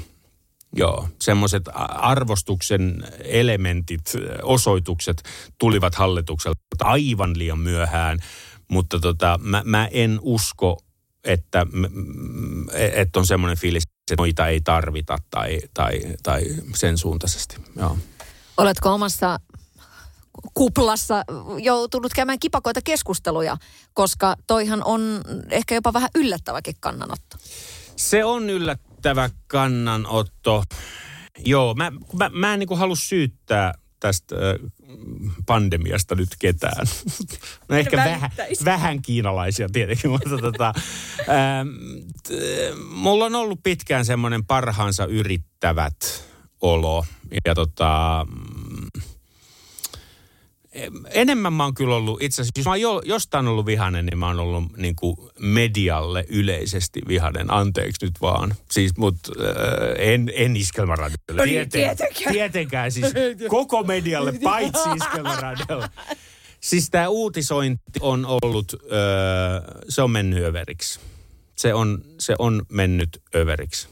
[0.76, 5.22] Joo, semmoiset arvostuksen elementit, osoitukset
[5.58, 8.18] tulivat hallitukselta aivan liian myöhään,
[8.68, 10.78] mutta tota, mä, mä en usko,
[11.26, 11.66] että,
[12.72, 16.42] että on semmoinen fiilis, että noita ei tarvita tai, tai, tai
[16.74, 17.56] sen suuntaisesti.
[17.76, 17.98] Joo.
[18.56, 19.40] Oletko omassa
[20.54, 21.24] kuplassa
[21.62, 23.56] joutunut käymään kipakoita keskusteluja,
[23.94, 27.36] koska toihan on ehkä jopa vähän yllättäväkin kannanotto.
[27.96, 30.64] Se on yllättävä kannanotto.
[31.44, 34.36] Joo, mä, mä, mä en niin halua syyttää tästä
[35.46, 36.86] pandemiasta nyt ketään.
[37.68, 38.30] No ehkä vähän,
[38.64, 40.74] vähän kiinalaisia tietenkin, mutta tota,
[41.28, 41.68] ähm,
[42.90, 46.24] mulla on ollut pitkään semmoinen parhaansa yrittävät
[46.60, 47.06] olo.
[47.44, 48.26] Ja tota,
[51.10, 54.18] enemmän mä oon kyllä ollut, itse asiassa jos mä oon jo, jostain ollut vihanen, niin
[54.18, 57.52] mä oon ollut niin kuin medialle yleisesti vihanen.
[57.52, 58.54] Anteeksi nyt vaan.
[58.70, 59.46] Siis, mut äh,
[59.98, 61.36] en, en iskelmäradiolle.
[61.36, 62.32] No niin, tietenkään.
[62.32, 63.06] Tietenkään siis
[63.48, 65.88] koko medialle, paitsi iskelmäradiolle.
[66.60, 69.00] Siis tämä uutisointi on ollut, öö,
[69.88, 71.00] se on mennyt överiksi.
[71.56, 73.88] Se on, se on mennyt överiksi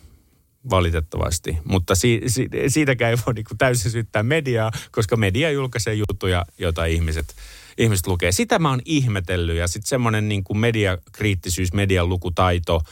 [0.70, 1.58] valitettavasti.
[1.64, 6.84] Mutta si, si, siitäkään ei voi niin täysin syyttää mediaa, koska media julkaisee juttuja, joita
[6.84, 7.34] ihmiset,
[7.78, 8.32] ihmiset lukee.
[8.32, 12.82] Sitä mä oon ihmetellyt ja sitten semmoinen niin mediakriittisyys, median lukutaito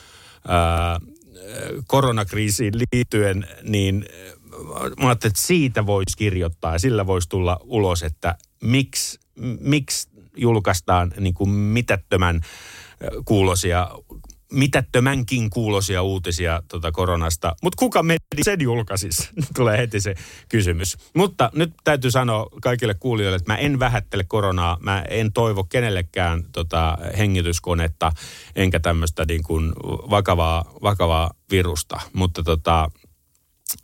[1.86, 4.06] koronakriisiin liittyen, niin
[5.00, 9.20] mä ajattelin, että siitä voisi kirjoittaa ja sillä voisi tulla ulos, että miksi,
[9.60, 12.40] miksi julkaistaan niin kuin mitättömän
[13.24, 13.90] kuulosia
[14.52, 17.54] mitättömänkin kuulosia uutisia tota koronasta.
[17.62, 19.30] Mutta kuka media sen julkaisisi?
[19.56, 20.14] Tulee heti se
[20.48, 20.96] kysymys.
[21.14, 24.78] Mutta nyt täytyy sanoa kaikille kuulijoille, että mä en vähättele koronaa.
[24.80, 28.12] Mä en toivo kenellekään tota hengityskonetta
[28.56, 29.42] enkä tämmöistä niin
[30.10, 32.00] vakavaa, vakavaa virusta.
[32.12, 32.90] Mutta tota,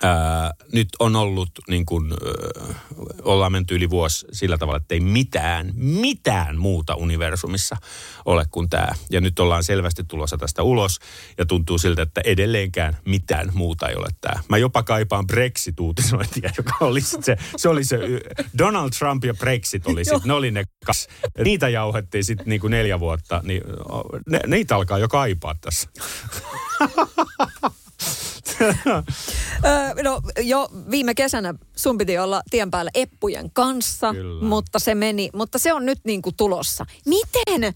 [0.03, 2.75] ää, nyt on ollut niin kuin, ää,
[3.23, 7.77] ollaan menty yli vuosi sillä tavalla, että ei mitään, mitään muuta universumissa
[8.25, 8.88] ole kuin tämä.
[9.11, 10.99] Ja nyt ollaan selvästi tulossa tästä ulos
[11.38, 14.43] ja tuntuu siltä, että edelleenkään mitään muuta ei ole tämä.
[14.49, 17.99] Mä jopa kaipaan Brexit-uutisointia, joka oli se, se oli se
[18.59, 21.09] Donald Trump ja Brexit oli sit, ne oli ne kas.
[21.45, 23.62] Niitä jauhettiin sitten niin kuin neljä vuotta, niin
[24.27, 25.88] ne, niitä alkaa jo kaipaa tässä.
[30.05, 34.44] no jo viime kesänä sun piti olla tien päällä Eppujen kanssa, Kyllä.
[34.44, 36.87] mutta se meni, mutta se on nyt niin kuin tulossa.
[37.05, 37.75] Miten,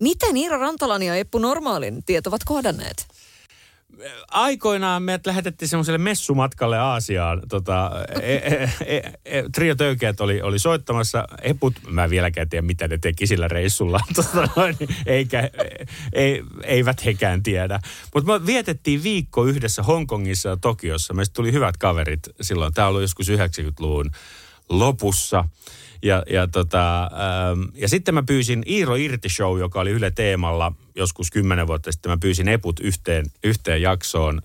[0.00, 3.06] miten Iira Rantalan ja Eppu Normaalin tiet ovat kohdanneet?
[4.30, 7.42] Aikoinaan me lähetettiin semmoiselle messumatkalle Aasiaan.
[7.48, 7.90] Tota,
[8.22, 11.24] e, e, e, e, Trio Töykeät oli, oli soittamassa.
[11.42, 14.00] Eput, mä en vieläkään tiedä, mitä ne teki sillä reissulla.
[14.14, 14.48] Tota,
[15.06, 15.50] eikä,
[16.12, 17.80] ei, eivät hekään tiedä.
[18.14, 21.14] Mutta me vietettiin viikko yhdessä Hongkongissa ja Tokiossa.
[21.14, 22.74] Meistä tuli hyvät kaverit silloin.
[22.74, 24.10] Tämä oli joskus 90-luvun
[24.68, 25.44] lopussa.
[26.02, 30.72] Ja, ja, tota, ähm, ja sitten mä pyysin Iiro Irti Show, joka oli Yle Teemalla
[30.96, 32.12] joskus kymmenen vuotta sitten.
[32.12, 34.42] Mä pyysin Eput yhteen, yhteen jaksoon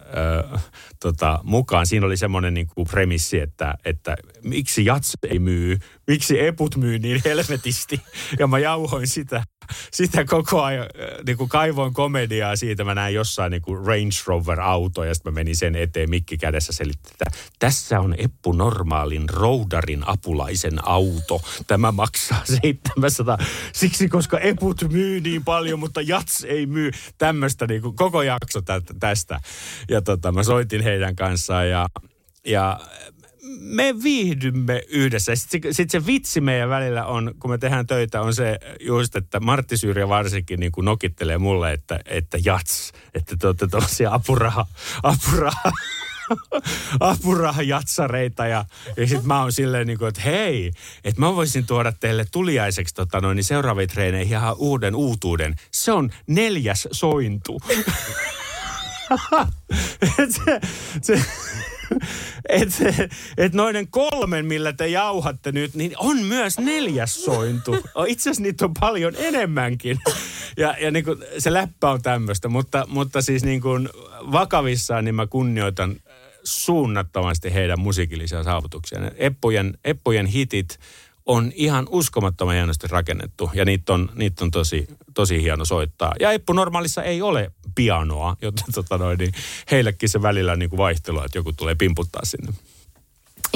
[0.53, 0.63] äh,
[0.99, 1.88] tota, mukaan.
[1.88, 6.99] Siinä oli semmoinen niin kuin premissi, että, että miksi Jats ei myy, miksi Eput myy
[6.99, 8.01] niin helvetisti.
[8.39, 9.43] Ja mä jauhoin sitä,
[9.91, 10.86] sitä koko ajan,
[11.25, 12.84] niin kuin kaivoin komediaa siitä.
[12.84, 16.73] Mä näin jossain niin kuin Range Rover-auto ja sitten mä menin sen eteen mikki kädessä
[16.73, 17.25] selitti, että
[17.60, 21.41] tässä on Eppu Normaalin roudarin apulaisen auto.
[21.67, 23.38] Tämä maksaa 700.
[23.73, 26.91] Siksi, koska Eput myy niin paljon, mutta Jats ei myy.
[27.17, 28.61] Tämmöistä niin kuin koko jakso
[28.99, 29.39] tästä.
[29.89, 31.87] Ja tota, mä soitin heidän kanssaan ja,
[32.45, 32.79] ja
[33.59, 35.35] me viihdymme yhdessä.
[35.35, 39.39] Sitten sit se vitsi meidän välillä on, kun me tehdään töitä, on se just, että
[39.39, 44.65] Martti Syrjä varsinkin niin kuin nokittelee mulle, että, että jats, että te olette tuollaisia apuraha,
[45.03, 45.71] apuraha
[46.99, 48.65] apurahajatsareita ja,
[48.97, 50.71] ja sitten mä oon silleen niin kuin, että hei,
[51.03, 55.55] että mä voisin tuoda teille tuliaiseksi tota noin, niin seuraaviin treeneihin ihan uuden uutuuden.
[55.71, 57.59] Se on neljäs sointu.
[60.19, 60.59] et se,
[61.01, 61.25] se,
[62.49, 67.75] et, se, et noiden kolmen, millä te jauhatte nyt, niin on myös neljäs sointu.
[68.07, 69.97] Itse asiassa niitä on paljon enemmänkin.
[70.57, 73.89] Ja, ja niin kuin, se läppä on tämmöistä, mutta, mutta siis niin kuin
[74.31, 75.95] vakavissaan niin mä kunnioitan
[76.45, 78.99] suunnattomasti heidän musiikillisia saavutuksia.
[79.15, 80.79] Eppojen, Eppojen hitit
[81.25, 86.13] on ihan uskomattoman hienosti rakennettu ja niitä on, niitä on tosi, tosi hieno soittaa.
[86.19, 89.31] Ja Eppu Normaalissa ei ole pianoa, joten tota noin, niin
[89.71, 92.53] heillekin se välillä niin kuin vaihtelua, että joku tulee pimputtaa sinne.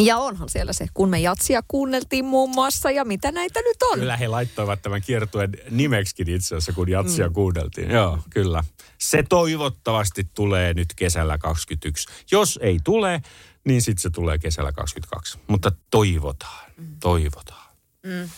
[0.06, 4.00] Ja onhan siellä se, kun me jatsia kuunneltiin muun muassa ja mitä näitä nyt on.
[4.00, 7.34] Kyllä he laittoivat tämän kiertueen nimeksikin itse asiassa, kun jatsia mm.
[7.34, 7.92] kuunneltiin.
[7.92, 8.64] Joo, kyllä.
[8.98, 12.08] Se toivottavasti tulee nyt kesällä 21.
[12.32, 13.22] Jos ei tule,
[13.64, 15.40] niin sitten se tulee kesällä 22.
[15.48, 16.86] Mutta toivotaan, mm.
[17.00, 17.70] toivotaan.
[18.04, 18.30] Mm.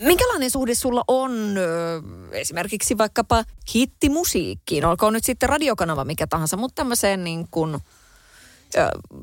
[0.00, 4.84] Minkälainen suhde sulla on ö, esimerkiksi vaikkapa hittimusiikkiin?
[4.84, 7.78] Olkoon nyt sitten radiokanava mikä tahansa, mutta tämmöiseen niin kuin–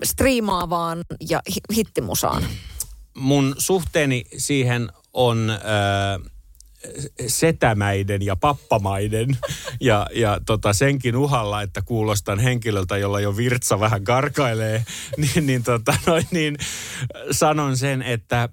[0.03, 1.41] striimaavaan ja
[1.75, 2.43] hittimusaan?
[3.13, 6.31] Mun suhteeni siihen on äh,
[7.27, 9.37] setämäiden ja pappamaiden
[9.79, 14.85] ja, ja tota senkin uhalla, että kuulostan henkilöltä, jolla jo virtsa vähän karkailee,
[15.17, 16.57] niin, niin, tota, noin, niin
[17.31, 18.49] sanon sen, että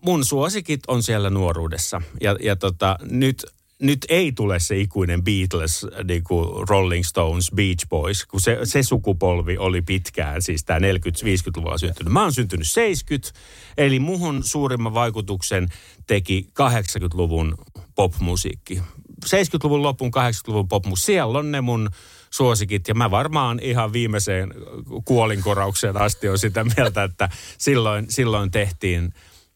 [0.00, 2.02] mun suosikit on siellä nuoruudessa.
[2.20, 3.46] Ja, ja tota, nyt
[3.82, 8.82] nyt ei tule se ikuinen Beatles, niin kuin Rolling Stones, Beach Boys, kun se, se
[8.82, 12.12] sukupolvi oli pitkään, siis tämä 40-50-luvulla syntynyt.
[12.12, 13.38] Mä oon syntynyt 70,
[13.78, 15.68] eli muhun suurimman vaikutuksen
[16.06, 17.58] teki 80-luvun
[17.94, 18.82] popmusiikki.
[19.24, 21.90] 70-luvun lopun, 80-luvun popmusiikki, siellä on ne mun
[22.30, 22.88] suosikit.
[22.88, 24.54] Ja mä varmaan ihan viimeiseen
[25.04, 29.12] kuolinkoraukseen asti on sitä mieltä, että silloin, silloin tehtiin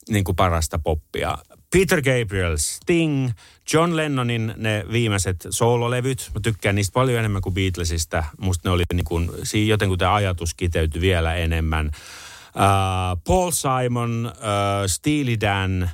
[0.08, 1.38] niin kuin parasta poppia
[1.72, 3.30] Peter Gabriel, Sting,
[3.72, 6.30] John Lennonin ne viimeiset soololevyt.
[6.34, 8.24] Mä tykkään niistä paljon enemmän kuin Beatlesista.
[8.38, 9.30] Musta ne oli niin kuin,
[9.66, 11.86] jotenkin tämä ajatus kiteytyi vielä enemmän.
[11.86, 15.90] Uh, Paul Simon, uh, Steely Dan,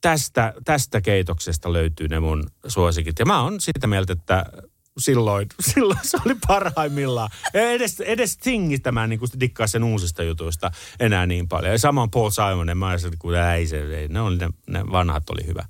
[0.00, 3.18] tästä, tästä keitoksesta löytyy ne mun suosikit.
[3.18, 4.46] Ja mä oon sitä mieltä, että
[5.00, 7.30] silloin, silloin se oli parhaimmillaan.
[7.54, 11.72] Edes, edes Stingistä mä en niin dikkaa sen uusista jutuista enää niin paljon.
[11.72, 15.30] Ja samoin Paul Simon, mä ajattelin, että ei, se, ei, ne, oli, ne, ne vanhat
[15.30, 15.64] oli hyvä.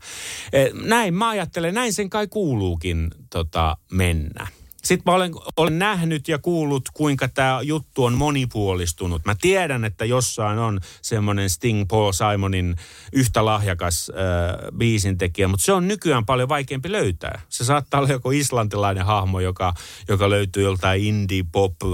[0.52, 4.59] E, näin mä ajattelen, näin sen kai kuuluukin tota, mennä.
[4.84, 9.24] Sitten mä olen, olen nähnyt ja kuullut, kuinka tämä juttu on monipuolistunut.
[9.24, 12.76] Mä tiedän, että jossain on semmoinen Sting Paul Simonin
[13.12, 17.40] yhtä lahjakas äh, biisintekijä, mutta se on nykyään paljon vaikeampi löytää.
[17.48, 19.74] Se saattaa olla joku islantilainen hahmo, joka,
[20.08, 21.90] joka löytyy joltain indie pop, äh,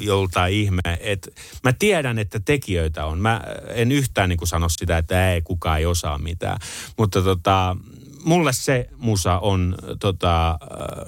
[0.00, 0.80] joltain ihme.
[1.00, 1.28] Et
[1.64, 3.18] mä tiedän, että tekijöitä on.
[3.18, 6.58] Mä en yhtään niin kuin sano sitä, että ei kukaan ei osaa mitään.
[6.96, 7.76] Mutta tota,
[8.24, 10.58] mulle se musa on tota,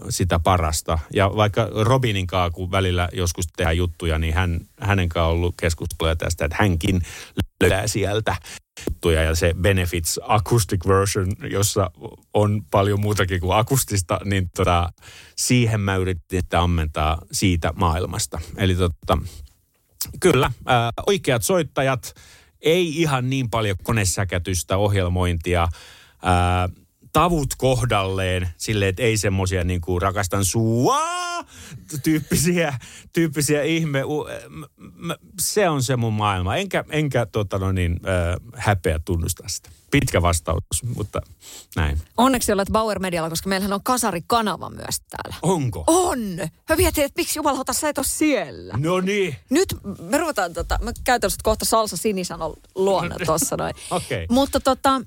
[0.09, 0.99] sitä parasta.
[1.15, 5.55] Ja vaikka Robinin kanssa, kun välillä joskus tehdään juttuja, niin hän, hänen kanssa on ollut
[5.61, 7.03] keskustelua tästä, että hänkin
[7.63, 8.37] löytää sieltä
[8.91, 9.23] juttuja.
[9.23, 11.91] Ja se Benefits Acoustic Version, jossa
[12.35, 14.93] on paljon muutakin kuin akustista, niin tota,
[15.37, 18.41] siihen mä yritin ammentaa siitä maailmasta.
[18.57, 19.19] Eli tota,
[20.21, 22.15] kyllä, ää, oikeat soittajat,
[22.61, 25.69] ei ihan niin paljon konesäkätystä, ohjelmointia,
[26.23, 26.69] ää,
[27.13, 31.01] tavut kohdalleen, silleen, että ei semmoisia niin kuin rakastan sua
[32.03, 32.79] tyyppisiä,
[33.13, 34.03] tyyppisiä ihme.
[35.41, 36.57] Se on se mun maailma.
[36.57, 38.01] Enkä, enkä tota no niin,
[38.55, 39.71] häpeä tunnustaa sitä.
[39.91, 40.63] Pitkä vastaus,
[40.97, 41.21] mutta
[41.77, 41.99] näin.
[42.17, 45.37] Onneksi olet Bauer Medialla, koska meillähän on kasarikanava myös täällä.
[45.43, 45.85] Onko?
[45.87, 46.19] On!
[46.69, 48.75] Mä mietin, että miksi jumalauta sä et ole siellä.
[48.77, 49.37] No niin.
[49.51, 49.69] Nyt
[50.01, 53.75] me ruvetaan, tota, mä käytän kohta salsa sinisanon luona tuossa noin.
[53.91, 54.25] Okei.
[54.25, 54.35] Okay.
[54.35, 55.01] Mutta tota,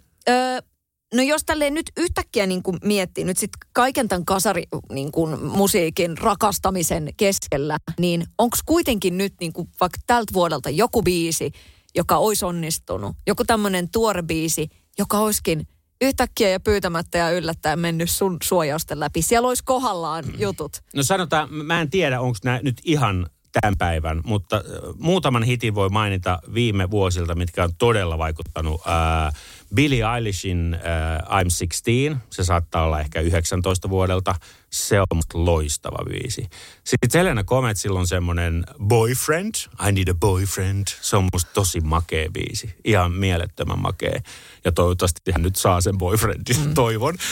[1.13, 5.43] No jos tälleen nyt yhtäkkiä niin kuin miettii nyt sitten kaiken tämän kasari niin kuin
[5.43, 11.51] musiikin rakastamisen keskellä, niin onko kuitenkin nyt niin kuin vaikka tältä vuodelta joku biisi,
[11.95, 15.67] joka olisi onnistunut, joku tämmöinen tuore biisi, joka olisikin
[16.01, 19.21] yhtäkkiä ja pyytämättä ja yllättäen mennyt sun suojausten läpi.
[19.21, 20.81] Siellä olisi kohdallaan jutut.
[20.95, 23.29] No sanotaan, mä en tiedä, onko nämä nyt ihan
[23.61, 24.63] tämän päivän, mutta
[24.97, 28.81] muutaman hitin voi mainita viime vuosilta, mitkä on todella vaikuttanut.
[28.85, 29.31] Ää,
[29.75, 34.35] Billie Eilishin uh, I'm 16, se saattaa olla ehkä 19 vuodelta.
[34.71, 36.47] Se on musta loistava biisi.
[36.83, 39.55] Sitten Selena Gomezilla on semmoinen Boyfriend,
[39.87, 40.87] I Need a Boyfriend.
[41.01, 44.21] Se on musta tosi makea biisi, ihan mielettömän makea.
[44.65, 46.73] Ja toivottavasti hän nyt saa sen boyfriendin, mm.
[46.73, 47.15] toivon.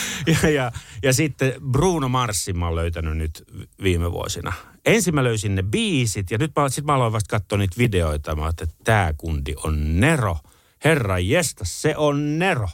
[0.44, 0.72] Ja, ja,
[1.04, 3.44] ja sitten Bruno Marsin mä oon löytänyt nyt
[3.84, 4.54] viime vuosina.
[4.86, 8.36] Ensin mä löysin ne biisit ja nyt mä, sit mä aloin vasta katsoa niitä videoita.
[8.36, 10.38] Mä että tämä kundi on Nero–
[10.84, 12.70] Herra jesta, se on Nero.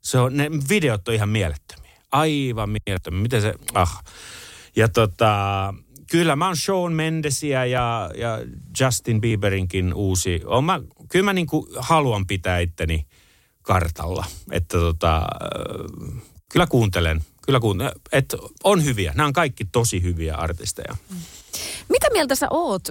[0.00, 1.90] Se on, ne videot on ihan mielettömiä.
[2.12, 3.22] Aivan mielettömiä.
[3.22, 4.04] Miten se, ah.
[4.76, 5.74] Ja tota,
[6.10, 8.38] kyllä mä oon Shawn Mendesia ja, ja
[8.80, 10.42] Justin Bieberinkin uusi.
[10.44, 13.06] On mä, kyllä mä niinku haluan pitää itteni
[13.62, 14.24] kartalla.
[14.50, 15.22] Että tota,
[16.52, 17.24] kyllä kuuntelen.
[17.46, 17.92] Kyllä kuuntelen.
[18.12, 19.12] Että on hyviä.
[19.16, 20.96] Nämä on kaikki tosi hyviä artisteja.
[21.10, 21.16] Mm.
[21.88, 22.82] Mitä mieltä sä oot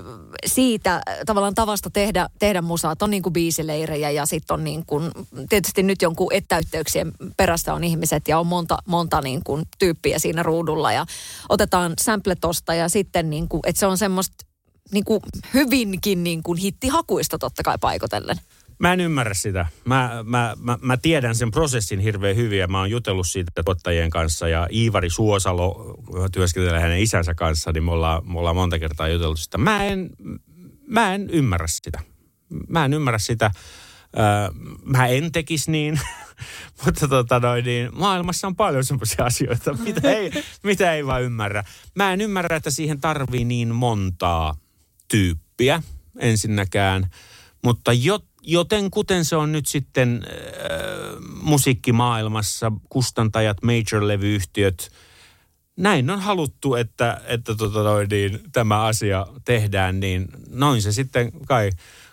[0.45, 2.95] siitä äh, tavallaan tavasta tehdä, tehdä musaa?
[3.01, 5.11] On niin kuin biisileirejä ja sitten on niin kuin,
[5.49, 10.43] tietysti nyt jonkun etäyhteyksien perässä on ihmiset ja on monta, monta niin kuin tyyppiä siinä
[10.43, 11.05] ruudulla ja
[11.49, 14.45] otetaan sample tosta ja sitten niin kuin, että se on semmoista
[14.91, 15.19] niin kuin
[15.53, 18.39] hyvinkin niin kuin hittihakuista totta kai paikotellen.
[18.81, 19.65] Mä en ymmärrä sitä.
[19.85, 24.09] Mä, mä, mä, mä tiedän sen prosessin hirveän hyvin ja mä oon jutellut siitä tuottajien
[24.09, 25.95] kanssa ja Iivari Suosalo
[26.31, 29.57] työskentelee hänen isänsä kanssa, niin me ollaan, me ollaan monta kertaa juteltu sitä.
[29.57, 30.09] Mä en,
[30.87, 31.99] mä en ymmärrä sitä.
[32.67, 33.51] Mä en ymmärrä sitä.
[34.17, 34.23] Öö,
[34.83, 35.99] mä en tekisi niin,
[36.85, 40.31] mutta tota noin, niin maailmassa on paljon sellaisia asioita, mitä ei,
[40.63, 41.63] mitä ei vaan ymmärrä.
[41.95, 44.55] Mä en ymmärrä, että siihen tarvii niin montaa
[45.07, 45.83] tyyppiä
[46.19, 47.07] ensinnäkään,
[47.63, 50.39] mutta jot joten kuten se on nyt sitten äh,
[51.41, 54.91] musiikkimaailmassa, kustantajat, major-levyyhtiöt,
[55.77, 61.31] näin on haluttu, että, että tota noin, niin, tämä asia tehdään, niin noin se sitten
[61.47, 61.69] kai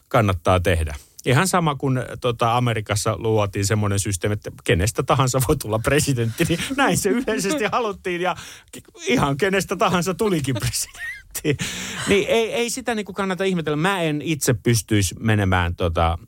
[0.09, 0.95] kannattaa tehdä.
[1.27, 6.61] Ihan sama kuin tota, Amerikassa luotiin semmoinen systeemi, että kenestä tahansa voi tulla presidentti, niin
[6.77, 8.37] näin se yleisesti haluttiin ja
[9.07, 11.18] ihan kenestä tahansa tulikin presidentti
[12.09, 13.77] niin ei, ei sitä niin kuin kannata ihmetellä.
[13.77, 16.19] Mä en itse pystyisi menemään tota,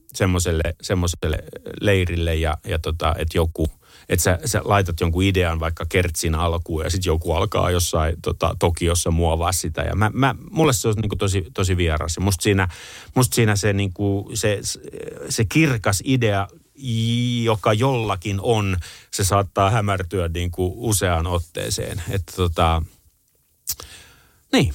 [0.82, 1.42] semmoiselle
[1.80, 3.66] leirille ja, ja tota, että joku,
[4.08, 8.56] että sä, sä, laitat jonkun idean vaikka kertsin alkuun ja sitten joku alkaa jossain tota,
[8.58, 9.82] Tokiossa muovaa sitä.
[9.82, 12.16] Ja mä, mä, mulle se on niin tosi, tosi vieras.
[12.16, 12.68] Ja musta siinä,
[13.14, 14.60] musta siinä se, niin kuin, se,
[15.28, 16.48] se kirkas idea
[17.42, 18.76] joka jollakin on,
[19.10, 22.02] se saattaa hämärtyä niin kuin useaan otteeseen.
[22.10, 22.82] Että tota,
[24.52, 24.74] niin,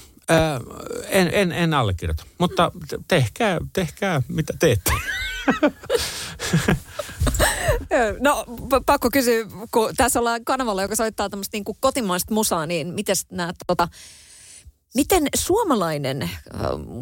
[1.07, 2.71] en, en, en allekirjoita, mutta
[3.07, 4.91] tehkää, tehkää mitä teette.
[8.19, 8.45] No
[8.85, 13.53] pakko kysyä, kun tässä ollaan kanavalla, joka soittaa tämmöistä niin kotimaista musaa, niin miten nämä
[13.67, 13.87] tota,
[14.95, 16.29] Miten suomalainen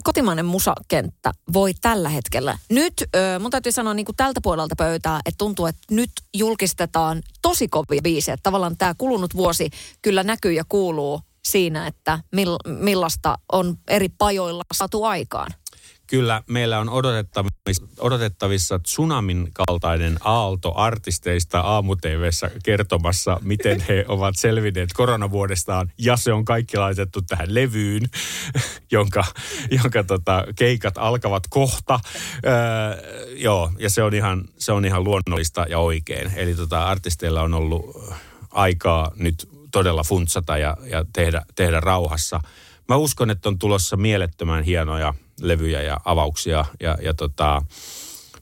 [0.03, 2.57] kotimainen musakenttä voi tällä hetkellä?
[2.69, 2.93] Nyt
[3.39, 8.01] mun täytyy sanoa niin kuin tältä puolelta pöytää, että tuntuu, että nyt julkistetaan tosi kovia
[8.01, 8.37] biisejä.
[8.43, 9.69] Tavallaan tämä kulunut vuosi
[10.01, 12.19] kyllä näkyy ja kuuluu siinä, että
[12.79, 15.51] millaista on eri pajoilla saatu aikaan
[16.13, 21.95] kyllä meillä on odotettavissa, odotettavissa tsunamin kaltainen aalto artisteista aamu
[22.63, 25.91] kertomassa, miten he ovat selvinneet koronavuodestaan.
[25.97, 28.09] Ja se on kaikki laitettu tähän levyyn,
[28.91, 29.23] jonka,
[29.81, 31.99] jonka tota, keikat alkavat kohta.
[32.45, 36.31] Öö, joo, ja se on, ihan, se on ihan luonnollista ja oikein.
[36.35, 37.85] Eli tota, artisteilla on ollut
[38.51, 42.39] aikaa nyt todella funtsata ja, ja tehdä, tehdä rauhassa.
[42.89, 46.65] Mä uskon, että on tulossa mielettömän hienoja levyjä ja avauksia.
[46.79, 47.61] Ja, ja tota,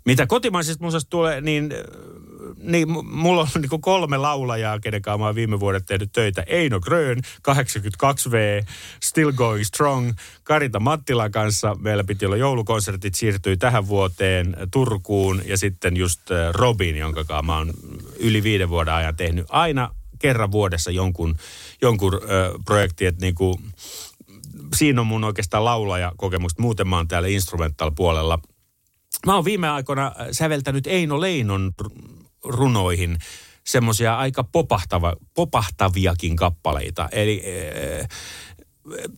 [0.06, 1.74] mitä kotimaisesta musasta tulee, niin,
[2.58, 6.44] niin mulla on niin kolme laulajaa, kenen kanssa mä oon viime vuodet tehnyt töitä.
[6.48, 7.18] Eino Grön,
[7.50, 8.66] 82V,
[9.04, 10.14] Still Going Strong.
[10.44, 15.42] Karita Mattilan kanssa meillä piti olla joulukonsertit, siirtyi tähän vuoteen Turkuun.
[15.46, 17.74] Ja sitten just äh, Robin, jonka kanssa mä oon
[18.20, 19.90] yli viiden vuoden ajan tehnyt aina
[20.22, 21.36] kerran vuodessa jonkun,
[21.82, 22.30] jonkun äh,
[22.66, 23.56] projekti, että niin kuin,
[24.76, 26.62] siinä on mun oikeastaan laulajakokemusta.
[26.62, 28.40] Muuten mä oon täällä instrumental-puolella.
[29.26, 31.72] Mä oon viime aikoina säveltänyt Eino Leinon
[32.44, 33.18] runoihin
[33.68, 37.10] semmoisia aika popahtava, popahtaviakin kappaleita.
[37.12, 38.06] Eli e,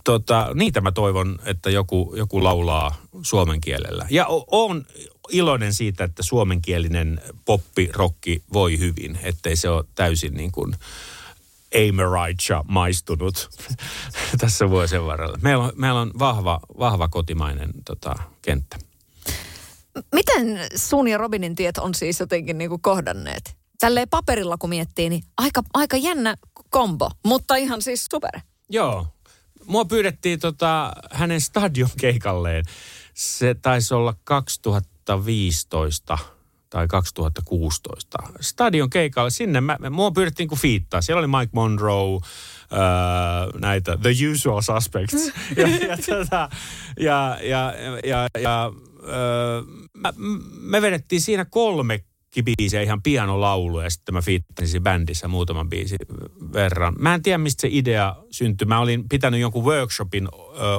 [0.03, 4.07] tota, niitä mä toivon, että joku, joku laulaa suomen kielellä.
[4.09, 4.85] Ja on
[5.33, 10.75] iloinen siitä, että suomenkielinen poppi, rokki voi hyvin, ettei se ole täysin niin kuin
[11.75, 13.49] Americha maistunut
[14.41, 15.37] tässä vuosien varrella.
[15.41, 18.77] Meillä on, meillä on vahva, vahva kotimainen tota, kenttä.
[20.13, 23.57] Miten sun ja Robinin tiet on siis jotenkin niin kuin kohdanneet?
[23.79, 26.35] Tälleen paperilla kun miettii, niin aika, aika jännä
[26.69, 28.39] kombo, mutta ihan siis super.
[28.69, 29.07] Joo.
[29.65, 32.65] Mua pyydettiin tota, hänen stadion keikalleen.
[33.13, 34.15] Se taisi olla
[35.05, 36.17] 2015
[36.69, 39.29] tai 2016 stadion keikalle.
[39.29, 41.01] Sinne mä, mua pyydettiin kuin fiittaa.
[41.01, 42.19] Siellä oli Mike Monroe,
[42.73, 45.31] Uh, näitä The Usual Suspects.
[45.57, 46.49] ja, ja, tota,
[46.99, 47.73] ja, ja,
[48.03, 50.13] ja, ja uh, mä,
[50.61, 52.03] me vedettiin siinä kolme
[52.41, 55.97] biisiä, ihan pianolaulu ja sitten mä fiittasin bändissä muutaman biisin
[56.53, 56.95] verran.
[56.99, 58.67] Mä en tiedä, mistä se idea syntyi.
[58.67, 60.27] Mä olin pitänyt jonkun workshopin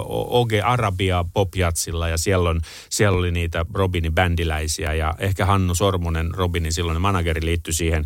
[0.08, 6.34] OG Arabia Popjatsilla ja siellä, on, siellä oli niitä Robinin bändiläisiä ja ehkä Hannu Sormunen,
[6.34, 8.04] Robinin silloinen manageri liittyi siihen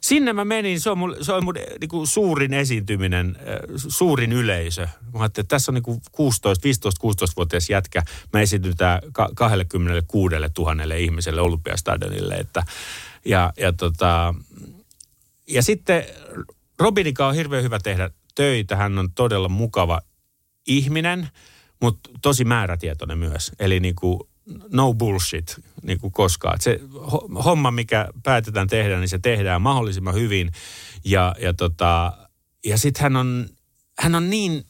[0.00, 3.36] sinne mä menin, se on mun, se on mun niin kuin suurin esiintyminen,
[3.76, 4.82] suurin yleisö.
[4.82, 8.02] Mä ajattelin, että tässä on niin kuin 16, 15-16-vuotias jätkä.
[8.32, 9.00] Mä esiintyn tää
[9.34, 12.34] 26 000 ihmiselle Olympiastadionille.
[12.34, 12.62] Että,
[13.24, 14.34] ja, ja, tota,
[15.48, 16.04] ja sitten
[16.78, 18.76] Robinika on hirveän hyvä tehdä töitä.
[18.76, 20.00] Hän on todella mukava
[20.66, 21.28] ihminen,
[21.82, 23.52] mutta tosi määrätietoinen myös.
[23.58, 24.20] Eli niin kuin
[24.72, 26.60] no bullshit niin kuin koskaan.
[26.60, 26.80] Se
[27.44, 30.52] homma, mikä päätetään tehdä, niin se tehdään mahdollisimman hyvin.
[31.04, 32.12] Ja, ja, tota,
[32.64, 33.46] ja sitten hän on,
[33.98, 34.64] hän on niin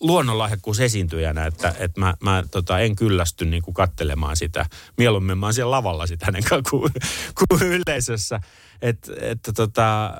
[0.00, 4.66] luonnonlahjakkuus esiintyjänä, että, että mä, mä tota, en kyllästy niin kuin kattelemaan sitä.
[4.96, 6.92] Mieluummin mä oon siellä lavalla sitä hänen kuin,
[7.38, 8.40] kuin yleisössä.
[8.82, 10.14] Että et, tota,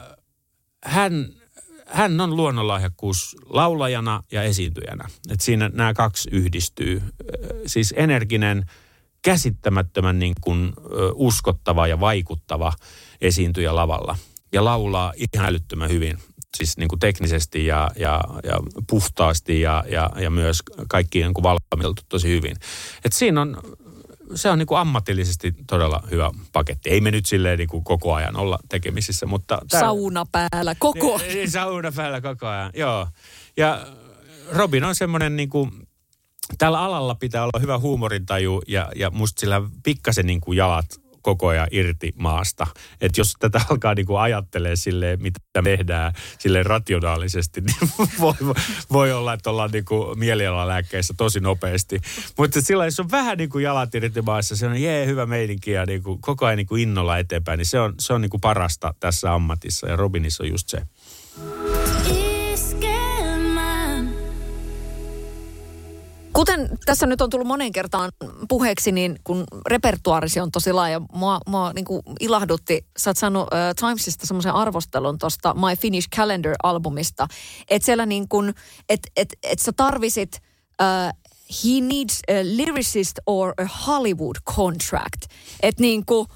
[0.84, 1.28] hän,
[1.86, 5.08] hän on luonnonlahjakkuus laulajana ja esiintyjänä.
[5.30, 7.02] Et siinä nämä kaksi yhdistyy.
[7.66, 8.64] Siis energinen–
[9.26, 10.72] käsittämättömän niin kuin,
[11.14, 12.72] uskottava ja vaikuttava
[13.20, 14.16] esiintyjä lavalla.
[14.52, 16.18] Ja laulaa ihan älyttömän hyvin,
[16.56, 18.60] siis niin kuin teknisesti ja, ja, ja
[18.90, 22.56] puhtaasti ja, ja, ja myös kaikki niin kuin valmiiltu tosi hyvin.
[23.04, 23.62] Et siinä on,
[24.34, 26.90] se on niin kuin ammatillisesti todella hyvä paketti.
[26.90, 29.58] Ei me nyt silleen niin kuin koko ajan olla tekemisissä, mutta...
[29.70, 31.28] Tää, sauna päällä koko ajan.
[31.34, 33.08] Niin, sauna päällä koko ajan, joo.
[33.56, 33.86] Ja
[34.50, 35.85] Robin on semmoinen niin kuin
[36.58, 40.86] tällä alalla pitää olla hyvä huumorintaju ja, ja musta sillä pikkasen niin kuin jalat
[41.26, 42.66] koko ajan irti maasta.
[43.00, 47.76] Että jos tätä alkaa niin kuin ajattelee sille, mitä tehdään sille rationaalisesti, niin
[48.20, 48.34] voi,
[48.92, 52.00] voi olla, että ollaan niin kuin mielialalääkkeissä tosi nopeasti.
[52.38, 55.70] Mutta sillä jos on vähän niin kuin jalat irti maassa, se on jee, hyvä meininki
[55.70, 58.30] ja niin kuin koko ajan niin kuin innolla eteenpäin, niin se on, se on niin
[58.30, 60.82] kuin parasta tässä ammatissa ja Robinissa on just se.
[66.36, 68.12] Kuten tässä nyt on tullut monen kertaan
[68.48, 73.42] puheeksi, niin kun repertuaarisi on tosi laaja, mua, mua niin kuin ilahdutti, sä oot saanut
[73.42, 73.48] uh,
[73.80, 77.26] Timesista semmoisen arvostelun tuosta My Finnish Calendar-albumista,
[77.70, 78.54] että siellä niin kuin,
[78.88, 80.38] että et, et sä tarvisit
[80.82, 81.20] uh,
[81.64, 85.22] he needs a lyricist or a Hollywood contract.
[85.62, 86.26] Että niin kuin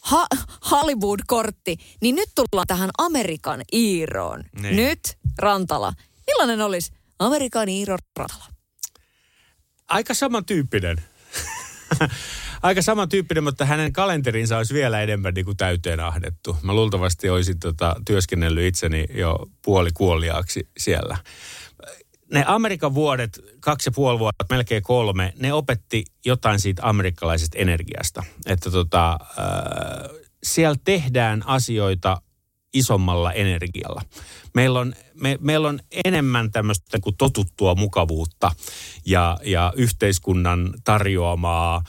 [0.00, 0.26] ha-
[0.70, 4.44] Hollywood-kortti, niin nyt tullaan tähän Amerikan Iiroon.
[4.60, 4.76] Niin.
[4.76, 5.00] Nyt
[5.38, 5.92] Rantala.
[6.26, 8.57] Millainen olisi Amerikan Iiro Rantala?
[9.88, 10.96] Aika samantyyppinen.
[12.62, 16.56] Aika samantyyppinen, mutta hänen kalenterinsa olisi vielä enemmän niin kuin täyteen ahdettu.
[16.62, 21.18] Mä luultavasti olisin tota, työskennellyt itseni jo puoli kuoliaaksi siellä.
[22.32, 28.22] Ne Amerikan vuodet, kaksi ja puoli vuotta, melkein kolme, ne opetti jotain siitä amerikkalaisesta energiasta.
[28.46, 32.22] Että tota, äh, siellä tehdään asioita
[32.74, 34.02] isommalla energialla.
[34.54, 38.50] Meillä on, me, meillä on enemmän tämmöistä kuin totuttua mukavuutta
[39.06, 41.82] ja, ja yhteiskunnan tarjoamaa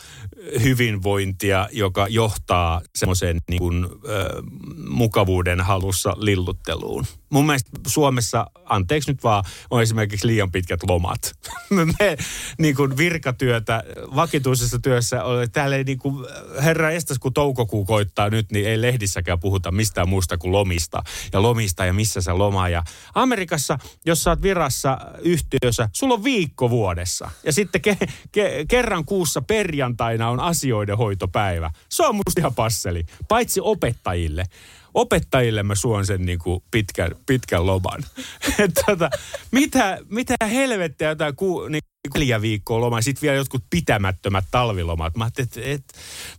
[0.64, 4.42] hyvinvointia, joka johtaa semmoiseen niin kuin, ö,
[4.88, 7.06] mukavuuden halussa lillutteluun.
[7.30, 11.20] Mun mielestä Suomessa, anteeksi nyt vaan, on esimerkiksi liian pitkät lomat.
[11.70, 12.18] Me
[12.58, 13.84] niin kuin virkatyötä,
[14.16, 15.22] vakituisessa työssä,
[15.52, 16.26] täällä ei niin kuin,
[16.64, 21.04] herra estäs kun toukokuu koittaa nyt, niin ei lehdissäkään puhuta mistään muusta kuin lomista.
[21.34, 22.70] Ja lomista ja missä se loma.
[22.70, 22.84] Ja
[23.16, 27.32] Amerikassa, jos sä oot virassa yhtiössä, sulla on viikko vuodessa.
[27.46, 31.72] Ja sitten ke- ke- kerran kuussa perjantaina on asioiden hoitopäivä.
[31.90, 34.46] Se on musta ihan passeli, paitsi opettajille.
[34.94, 38.04] Opettajille mä suon sen niin kuin pitkän, pitkän loman.
[38.64, 39.10] Et tota,
[39.52, 41.82] mitä, mitä helvettiä jotain ku, niin
[42.30, 45.16] neljä viikkoa lomaa, sitten vielä jotkut pitämättömät talvilomat.
[45.16, 45.84] Mä että et,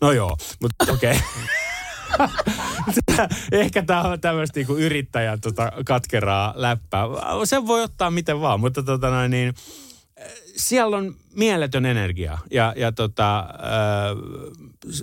[0.01, 1.21] no joo, mutta okei.
[2.15, 2.29] Okay.
[3.53, 7.05] Ehkä tämä on tämmöistä niinku yrittäjän tota katkeraa läppää.
[7.45, 9.55] Sen voi ottaa miten vaan, mutta tota noin niin,
[10.61, 13.45] siellä on mieletön energia ja, ja tota,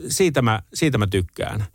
[0.07, 1.65] siitä, mä, siitä mä tykkään.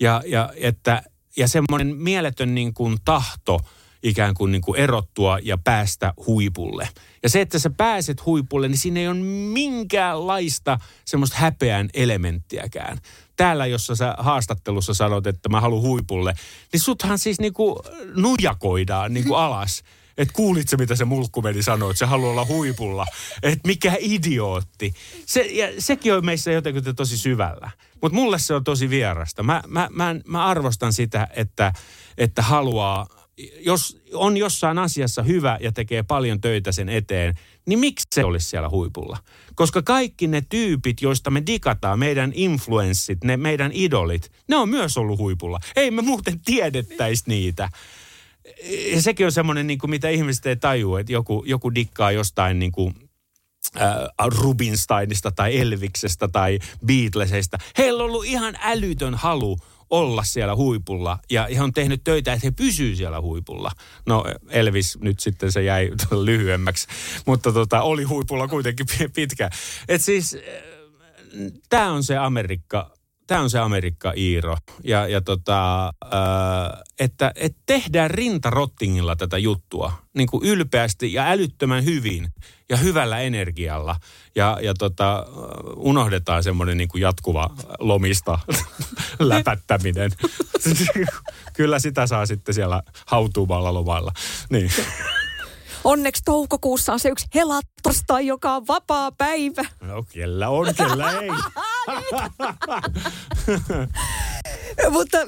[0.00, 1.02] Ja, ja, että,
[1.36, 3.60] ja semmoinen mieletön niin kuin tahto
[4.02, 6.88] ikään kuin, niin kuin erottua ja päästä huipulle.
[7.22, 9.16] Ja se, että sä pääset huipulle, niin siinä ei ole
[9.52, 12.98] minkäänlaista semmoista häpeän elementtiäkään.
[13.36, 16.34] Täällä, jossa sä haastattelussa sanot, että mä haluan huipulle,
[16.72, 17.76] niin suthan siis niin kuin
[18.16, 19.82] nujakoidaan niin kuin alas.
[20.18, 23.06] Että kuulit se, mitä se mulkkumeni sanoi, että se haluaa olla huipulla.
[23.42, 24.94] Että mikä idiootti.
[25.26, 27.70] Se, ja sekin on meissä jotenkin tosi syvällä.
[28.02, 29.42] Mutta mulle se on tosi vierasta.
[29.42, 31.72] Mä, mä, mä, mä arvostan sitä, että,
[32.18, 33.06] että haluaa,
[33.60, 37.34] jos on jossain asiassa hyvä ja tekee paljon töitä sen eteen,
[37.66, 39.18] niin miksi se olisi siellä huipulla?
[39.54, 44.96] Koska kaikki ne tyypit, joista me digataan, meidän influenssit, ne meidän idolit, ne on myös
[44.96, 45.60] ollut huipulla.
[45.76, 47.68] Ei me muuten tiedettäisi niitä
[49.00, 52.72] sekin on semmoinen, niin kuin, mitä ihmiset ei tajua, että joku, joku dikkaa jostain niin
[52.72, 52.94] kuin,
[54.42, 57.58] Rubinsteinista tai Elviksestä tai Beatlesista.
[57.78, 59.58] Heillä on ollut ihan älytön halu
[59.90, 63.70] olla siellä huipulla ja he on tehnyt töitä, että he pysyvät siellä huipulla.
[64.06, 65.90] No Elvis nyt sitten se jäi
[66.24, 66.86] lyhyemmäksi,
[67.26, 69.50] mutta tota, oli huipulla kuitenkin pitkä.
[69.88, 70.36] Et siis
[71.68, 72.90] tämä on se Amerikka,
[73.32, 74.56] tämä on se Amerikka-Iiro.
[74.84, 81.84] Ja, ja tota, äh, että, että tehdään rintarottingilla tätä juttua niin kuin ylpeästi ja älyttömän
[81.84, 82.28] hyvin
[82.68, 83.96] ja hyvällä energialla.
[84.34, 85.26] Ja, ja tota,
[85.76, 88.38] unohdetaan semmoinen niin kuin jatkuva lomista
[89.18, 90.10] läpättäminen.
[91.56, 94.12] Kyllä sitä saa sitten siellä hautuumalla lomalla.
[94.50, 94.70] Niin.
[95.84, 99.62] Onneksi toukokuussa on se yksi helatorstai, joka on vapaa päivä.
[99.80, 101.30] No, kellä on, kellä ei.
[104.90, 105.18] Mutta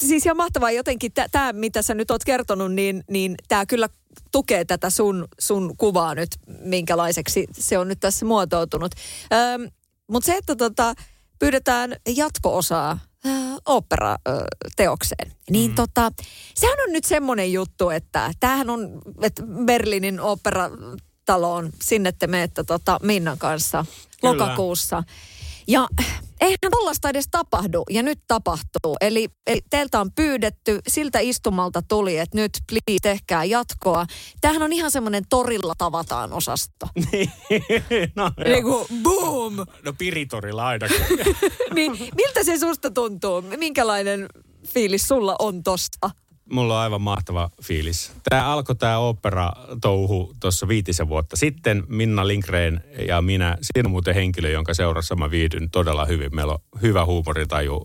[0.00, 3.88] siis ihan mahtavaa jotenkin, tämä mitä sä nyt oot kertonut, niin, niin tämä kyllä
[4.32, 6.30] tukee tätä sun, sun kuvaa nyt,
[6.60, 8.92] minkälaiseksi se on nyt tässä muotoutunut.
[10.10, 10.94] Mutta se, että tota,
[11.38, 12.98] pyydetään jatko-osaa
[13.66, 15.32] opera-teokseen.
[15.50, 15.74] Niin mm.
[15.74, 16.12] tota,
[16.54, 22.98] sehän on nyt semmoinen juttu, että tämähän on, että Berliinin operataloon sinne te menette tota
[23.02, 23.84] Minnan kanssa
[24.20, 24.32] Kyllä.
[24.32, 25.02] lokakuussa.
[25.66, 25.88] Ja
[26.40, 28.96] eihän tollasta edes tapahdu, ja nyt tapahtuu.
[29.00, 34.06] Eli, eli teiltä on pyydetty, siltä istumalta tuli, että nyt please tehkää jatkoa.
[34.40, 36.86] Tämähän on ihan semmoinen torilla tavataan osasto.
[38.16, 39.56] no, niin kuin boom!
[39.56, 41.00] No Piritorilla ainakin.
[41.74, 43.42] niin, miltä se susta tuntuu?
[43.42, 44.28] Minkälainen
[44.66, 46.10] fiilis sulla on tosta?
[46.52, 48.12] Mulla on aivan mahtava fiilis.
[48.28, 51.84] Tämä alkoi tämä opera-touhu tuossa viitisen vuotta sitten.
[51.88, 56.34] Minna Lindgren ja minä, siinä on muuten henkilö, jonka seurassa mä viihdyn todella hyvin.
[56.34, 57.80] Meillä on hyvä huumorintaju,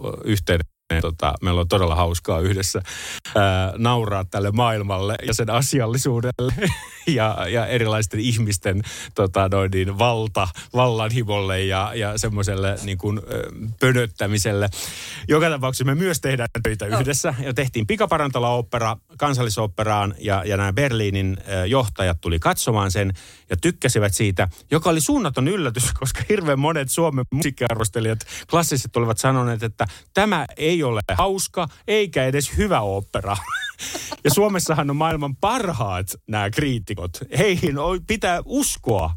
[0.91, 2.81] yhteinen tota, meillä on todella hauskaa yhdessä
[3.35, 6.53] ää, nauraa tälle maailmalle ja sen asiallisuudelle
[7.07, 8.81] ja, ja erilaisten ihmisten
[9.15, 13.21] tota, noin, niin, valta, vallanhimolle ja, ja semmoiselle niin kuin,
[13.79, 14.69] pönöttämiselle.
[15.27, 21.37] Joka tapauksessa me myös tehdään töitä yhdessä ja tehtiin Pikaparantola-opera kansallisoperaan ja, ja nämä Berliinin
[21.67, 23.13] johtajat tuli katsomaan sen
[23.49, 28.19] ja tykkäsivät siitä, joka oli suunnaton yllätys, koska hirveän monet Suomen musiikkiarvostelijat
[28.49, 33.37] klassiset olivat sanoneet, että tämä ei ole hauska eikä edes hyvä opera.
[34.23, 37.11] Ja Suomessahan on maailman parhaat nämä kriitikot.
[37.37, 37.75] Heihin
[38.07, 39.15] pitää uskoa.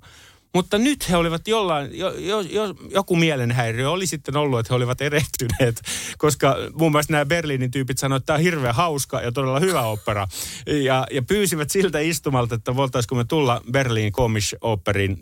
[0.54, 4.76] Mutta nyt he olivat jollain, jo, jo, jo, joku mielenhäiriö oli sitten ollut, että he
[4.76, 5.82] olivat erehtyneet,
[6.18, 9.82] koska muun muassa nämä Berliinin tyypit sanoivat, että tämä on hirveän hauska ja todella hyvä
[9.82, 10.26] opera.
[10.66, 14.54] Ja, ja pyysivät siltä istumalta, että voitaisiko me tulla Berliin Komisch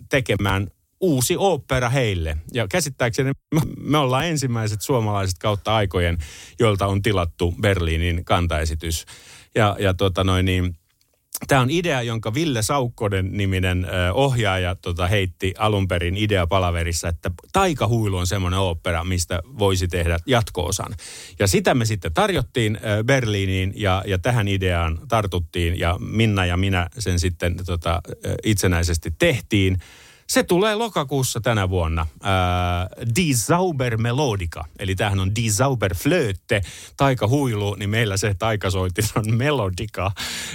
[0.08, 0.70] tekemään
[1.02, 2.36] uusi opera heille.
[2.54, 3.32] Ja käsittääkseni
[3.80, 6.18] me ollaan ensimmäiset suomalaiset kautta aikojen,
[6.60, 9.06] joilta on tilattu Berliinin kantaesitys.
[9.54, 10.76] Ja, ja tota noin niin,
[11.48, 18.16] Tämä on idea, jonka Ville Saukkonen niminen ohjaaja tota, heitti alun perin ideapalaverissa, että Taikahuilu
[18.16, 20.94] on semmoinen opera, mistä voisi tehdä jatkoosan.
[21.38, 26.88] Ja sitä me sitten tarjottiin Berliiniin ja, ja tähän ideaan tartuttiin ja Minna ja minä
[26.98, 28.00] sen sitten tota,
[28.44, 29.78] itsenäisesti tehtiin.
[30.32, 32.02] Se tulee lokakuussa tänä vuonna.
[32.02, 34.64] Äh, Die Zauber Melodica.
[34.78, 36.62] Eli tämähän on Die Zauber Flöte,
[36.96, 40.10] taikahuilu, niin meillä se taikasoitin on Melodica.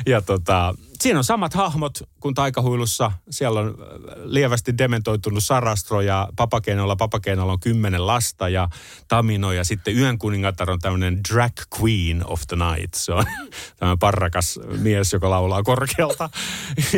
[0.06, 3.12] Ja tota, siinä on samat hahmot kuin taikahuilussa.
[3.30, 3.76] Siellä on äh,
[4.24, 6.96] lievästi dementoitunut Sarastro ja Papakeinolla.
[6.96, 8.70] Papakeinolla on kymmenen lasta ja
[9.08, 12.94] Tamino ja sitten Yön kuningatar on tämmöinen drag queen of the night.
[12.94, 13.26] Se on
[13.78, 16.30] tämmöinen parrakas mies, joka laulaa korkealta.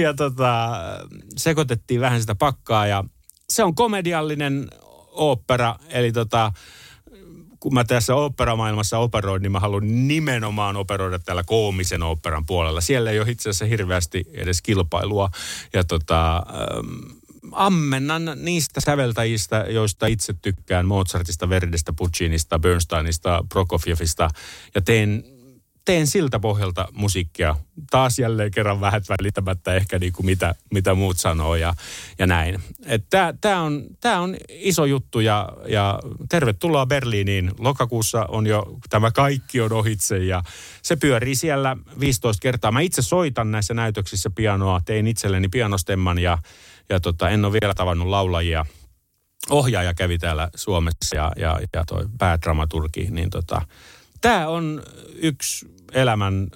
[0.02, 0.70] Ja tota,
[1.38, 3.04] sekoitettiin vähän sitä pakkaa ja
[3.50, 4.70] se on komediallinen
[5.12, 6.52] opera, eli tota,
[7.60, 12.82] kun mä tässä operamaailmassa operoin, niin mä haluan nimenomaan operoida tällä koomisen operan puolella.
[12.82, 15.30] Siellä ei ole itse asiassa hirveästi edes kilpailua.
[15.74, 17.20] Ja tota, ähm,
[17.52, 24.30] ammennan niistä säveltäjistä, joista itse tykkään, Mozartista, Verdestä, Puccinista, Bernsteinista, Prokofievista,
[24.76, 25.24] ja teen
[25.86, 27.56] teen siltä pohjalta musiikkia.
[27.92, 31.74] Taas jälleen kerran vähän välittämättä ehkä niin kuin mitä, mitä muut sanoo ja,
[32.20, 32.60] ja näin.
[33.42, 36.00] Tämä on, tää on iso juttu ja, ja
[36.30, 37.52] tervetuloa Berliiniin.
[37.60, 40.44] Lokakuussa on jo, tämä kaikki on ohitse ja
[40.82, 42.72] se pyörii siellä 15 kertaa.
[42.72, 46.38] Mä itse soitan näissä näytöksissä pianoa, tein itselleni pianostemman ja,
[46.90, 48.66] ja tota, en ole vielä tavannut laulajia
[49.50, 53.62] ohjaaja kävi täällä Suomessa ja, ja, ja toi päädramaturgi, niin tota,
[54.22, 54.84] tämä on
[55.16, 56.48] yksi elämän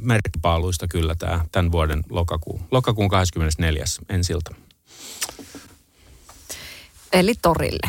[0.00, 2.60] merkkipaaluista kyllä tämä, tämän vuoden lokakuu.
[2.70, 3.84] Lokakuun 24.
[4.08, 4.54] ensilta.
[7.12, 7.88] Eli torille.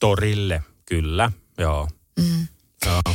[0.00, 1.88] Torille, kyllä, joo.
[2.20, 2.46] Mm.
[2.86, 3.14] joo.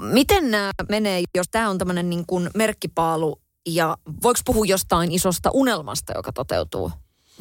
[0.00, 5.50] Miten nämä menee, jos tämä on tämmöinen niin kuin merkkipaalu ja voiko puhua jostain isosta
[5.52, 6.92] unelmasta, joka toteutuu?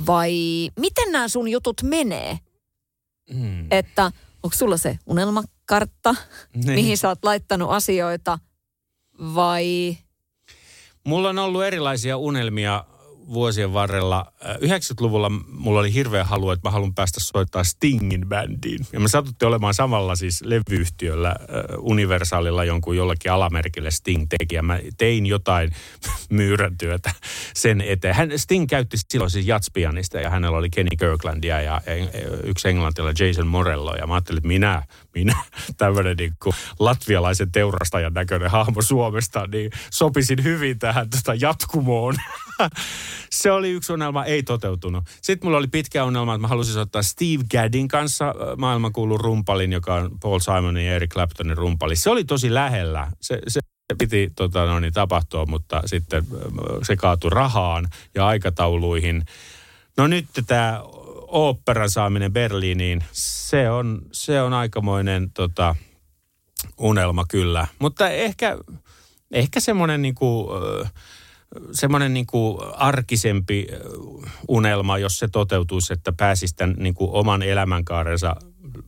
[0.07, 0.33] Vai
[0.79, 2.39] miten nämä sun jutut menee?
[3.33, 3.67] Mm.
[3.71, 4.11] Että
[4.43, 6.15] onko sulla se unelmakartta,
[6.55, 6.71] niin.
[6.71, 8.39] mihin sä oot laittanut asioita
[9.19, 9.97] vai...
[11.03, 12.83] Mulla on ollut erilaisia unelmia
[13.33, 14.31] vuosien varrella.
[14.43, 18.85] 90-luvulla mulla oli hirveä halu, että mä haluan päästä soittaa Stingin bändiin.
[18.93, 21.35] Ja mä satutti olemaan samalla siis levyyhtiöllä
[21.77, 24.55] Universalilla jonkun jollakin alamerkille Sting teki.
[24.55, 25.71] Ja mä tein jotain
[26.29, 27.11] myyräntyötä
[27.53, 28.15] sen eteen.
[28.15, 31.81] Hän, Sting käytti silloin siis jatspianista ja hänellä oli Kenny Kirklandia ja
[32.43, 33.95] yksi englantilainen Jason Morello.
[33.95, 34.83] Ja mä ajattelin, että minä,
[35.15, 35.35] minä
[35.77, 42.15] tämmöinen niin kuin latvialaisen teurastajan näköinen hahmo Suomesta, niin sopisin hyvin tähän tota jatkumoon.
[43.29, 45.03] se oli yksi unelma, ei toteutunut.
[45.21, 49.95] Sitten mulla oli pitkä unelma, että mä halusin ottaa Steve Gaddin kanssa maailmankuulun rumpalin, joka
[49.95, 51.95] on Paul Simonin ja Eric Claptonin rumpali.
[51.95, 53.11] Se oli tosi lähellä.
[53.21, 53.59] Se, se
[53.97, 56.23] piti tota, no niin, tapahtua, mutta sitten
[56.83, 59.25] se kaatui rahaan ja aikatauluihin.
[59.97, 60.81] No nyt tämä
[61.27, 65.75] oopperan saaminen Berliiniin, se on, se on aikamoinen tota,
[66.77, 67.67] unelma kyllä.
[67.79, 68.57] Mutta ehkä,
[69.31, 70.49] ehkä semmoinen niinku,
[70.83, 70.91] äh,
[71.71, 73.67] semmoinen niin kuin arkisempi
[74.47, 78.35] unelma, jos se toteutuisi, että pääsisi tämän niin kuin oman elämänkaarensa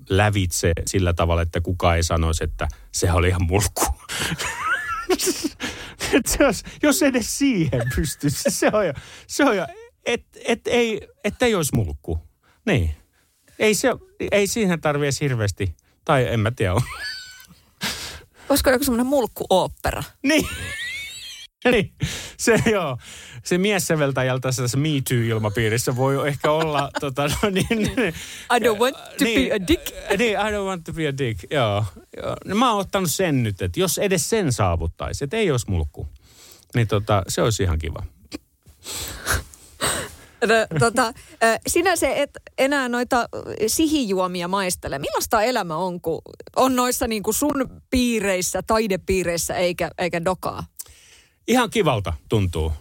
[0.09, 3.83] lävitse sillä tavalla, että kukaan ei sanoisi, että se oli ihan mulkku.
[6.39, 8.93] jos, jos edes siihen pystyisi, se on jo,
[9.27, 9.67] se on jo
[10.05, 12.19] et, et, ei, et ei olisi mulkku.
[12.65, 12.95] Niin.
[13.59, 13.89] Ei, se,
[14.31, 16.73] ei siihen tarvitse hirveästi, tai en mä tiedä.
[18.49, 20.03] Olisiko joku semmoinen mulkku-ooppera?
[20.23, 20.47] Niin.
[21.71, 21.93] niin,
[22.37, 22.97] se joo.
[23.43, 27.89] Se miessäveltäjältä tässä Me Too-ilmapiirissä voi ehkä olla, tota, no, niin,
[28.55, 29.87] I don't want to niin, be a dick.
[30.17, 31.85] Niin, I don't want to be a dick, joo.
[32.17, 32.35] joo.
[32.45, 36.07] No, mä oon ottanut sen nyt, että jos edes sen saavuttaisi, että ei olisi mulkku,
[36.75, 38.03] niin tota, se olisi ihan kiva.
[40.43, 41.13] No, tota,
[41.67, 43.29] sinä se et enää noita
[43.67, 44.99] sihijuomia maistele.
[44.99, 46.21] Millaista elämä on, kun
[46.55, 50.63] on noissa niin kuin sun piireissä, taidepiireissä, eikä, eikä dokaa?
[51.47, 52.73] Ihan kivalta tuntuu,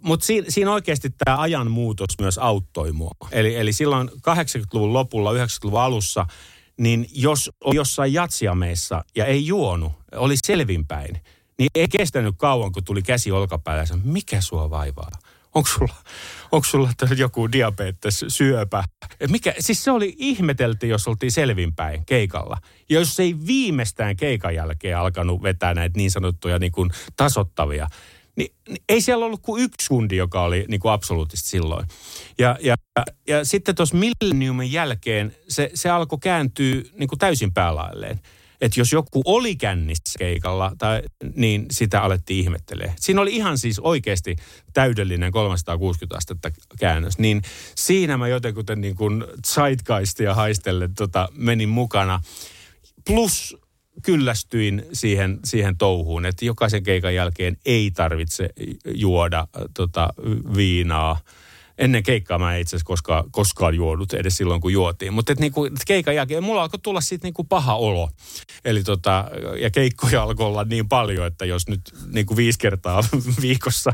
[0.00, 3.10] mutta siinä, siinä oikeasti tämä ajan muutos myös auttoi mua.
[3.30, 6.26] Eli, eli silloin 80-luvun lopulla, 90-luvun alussa,
[6.80, 11.22] niin jos oli jossain jatsiameissa ja ei juonut, oli selvinpäin,
[11.58, 15.10] niin ei kestänyt kauan, kun tuli käsi olkapäällä ja sanoi, mikä sua vaivaa?
[15.56, 15.94] Onko sulla,
[16.52, 18.84] onko sulla joku diabetes, syöpä?
[19.30, 22.56] Mikä, siis se oli, ihmeteltiin, jos oltiin selvinpäin keikalla.
[22.88, 27.88] Ja jos ei viimeistään keikan jälkeen alkanut vetää näitä niin sanottuja niin kuin tasottavia,
[28.36, 31.86] niin, niin ei siellä ollut kuin yksi kundi, joka oli niin kuin absoluuttisesti silloin.
[32.38, 32.76] Ja, ja,
[33.28, 38.20] ja sitten tuossa millenniumin jälkeen se, se alkoi kääntyä niin kuin täysin päälailleen
[38.60, 41.02] että jos joku oli kännissä keikalla, tai,
[41.34, 42.94] niin sitä alettiin ihmettelee.
[43.00, 44.36] Siinä oli ihan siis oikeasti
[44.72, 47.18] täydellinen 360 astetta käännös.
[47.18, 47.42] Niin
[47.74, 52.20] siinä mä jotenkin niin kuin zeitgeistia haistellen tota, menin mukana.
[53.06, 53.56] Plus
[54.02, 58.50] kyllästyin siihen, siihen touhuun, että jokaisen keikan jälkeen ei tarvitse
[58.94, 60.08] juoda tota,
[60.56, 61.20] viinaa–
[61.78, 65.12] ennen keikkaa mä en itse asiassa koskaan, koskaan juonut edes silloin, kun juotiin.
[65.12, 68.10] Mutta et niinku, et keikan jälkeen mulla alkoi tulla siitä niinku paha olo.
[68.64, 69.24] Eli tota,
[69.60, 71.80] ja keikkoja alkoi olla niin paljon, että jos nyt
[72.12, 73.04] niinku viisi kertaa
[73.42, 73.92] viikossa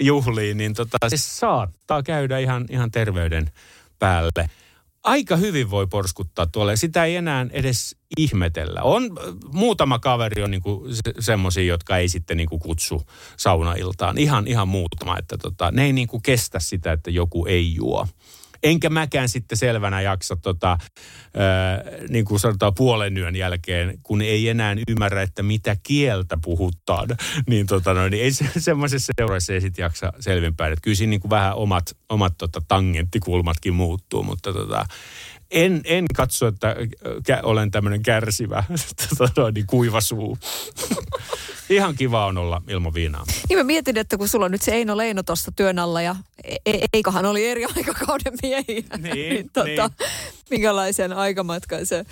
[0.00, 3.50] juhliin, niin tota, se saattaa käydä ihan, ihan terveyden
[3.98, 4.48] päälle
[5.04, 6.76] aika hyvin voi porskuttaa tuolle.
[6.76, 8.82] Sitä ei enää edes ihmetellä.
[8.82, 9.10] On,
[9.52, 13.02] muutama kaveri on niinku se, semmoisia, jotka ei sitten niinku kutsu
[13.36, 14.18] saunailtaan.
[14.18, 18.06] Ihan, ihan muutama, että tota, ne ei niinku kestä sitä, että joku ei juo.
[18.64, 24.48] Enkä mäkään sitten selvänä jaksa, tota, ää, niin kuin sanotaan puolen yön jälkeen, kun ei
[24.48, 27.08] enää ymmärrä, että mitä kieltä puhutaan,
[27.50, 30.72] niin, tota, no, niin ei se, semmoisessa seurassa ei sitten jaksa selvinpäin.
[30.72, 34.86] Että kyllä siinä niin kuin vähän omat, omat tota, tangenttikulmatkin muuttuu, mutta tota,
[35.50, 36.76] en, en katso, että
[37.26, 38.64] kä, olen tämmöinen kärsivä,
[39.18, 40.38] tota, niin kuiva suu.
[41.70, 43.24] Ihan kiva on olla ilman viinaa.
[43.48, 46.16] Niin mä mietin, että kun sulla on nyt se Eino Leino tuossa työn alla ja
[46.44, 48.82] e- e- eikohan oli eri aikakauden miehiä.
[48.98, 50.10] Niin, niin, tota, niin.
[50.50, 52.04] Minkälaisen aikamatkan se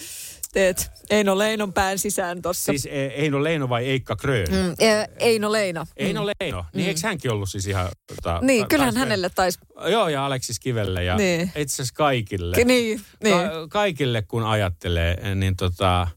[0.52, 2.72] teet Eino Leinon pään sisään tuossa?
[2.72, 4.46] Siis e- Eino Leino vai Eikka Krön?
[4.50, 5.86] Mm, e- Eino Leino.
[5.96, 6.64] Eino Leino.
[6.74, 6.88] Niin Mm.
[6.88, 7.88] eikö hänkin ollut siis ihan...
[8.06, 9.58] Tota, Niin, ta- kyllähän taisi- hänelle taisi...
[9.90, 11.52] Joo, ja Aleksis Kivelle ja Niin.
[11.56, 12.56] itse asiassa kaikille.
[12.64, 13.34] Niin, niin.
[13.36, 16.08] Ka- kaikille kun ajattelee, niin tota,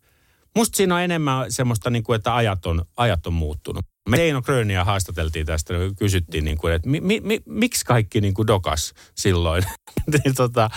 [0.55, 3.85] musta siinä on enemmän semmoista, niin kuin, että ajat on, ajat on muuttunut.
[4.09, 8.33] Me Eino Kröniä haastateltiin tästä, kysyttiin, niin kuin, että mi, mi, mi, miksi kaikki niin
[8.33, 9.63] kuin dokas silloin.
[10.23, 10.69] niin, tota,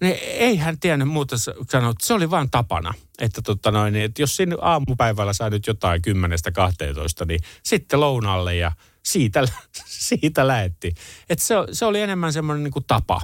[0.00, 2.94] niin ei hän tiennyt muuta sanoa, että se oli vain tapana.
[3.18, 6.02] Että, tota noin, niin, että jos siinä aamupäivällä saa nyt jotain
[7.22, 8.72] 10-12, niin sitten lounalle ja
[9.02, 9.44] siitä,
[10.08, 10.94] siitä lähetti.
[11.28, 13.20] Että se, se oli enemmän semmoinen niin kuin tapa.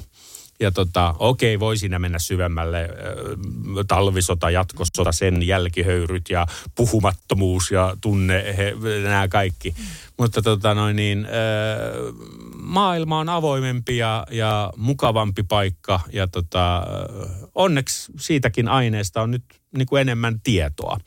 [0.61, 2.89] Ja tota, okei, voi siinä mennä syvemmälle.
[3.89, 9.75] Talvisota, jatkosota, sen jälkihöyryt ja puhumattomuus ja tunne, he, nämä kaikki.
[10.19, 11.27] Mutta tota noin niin,
[12.55, 16.01] maailma on avoimempi ja, ja mukavampi paikka.
[16.13, 16.87] Ja tota,
[17.55, 19.45] onneksi siitäkin aineesta on nyt
[19.77, 20.99] niin kuin enemmän tietoa.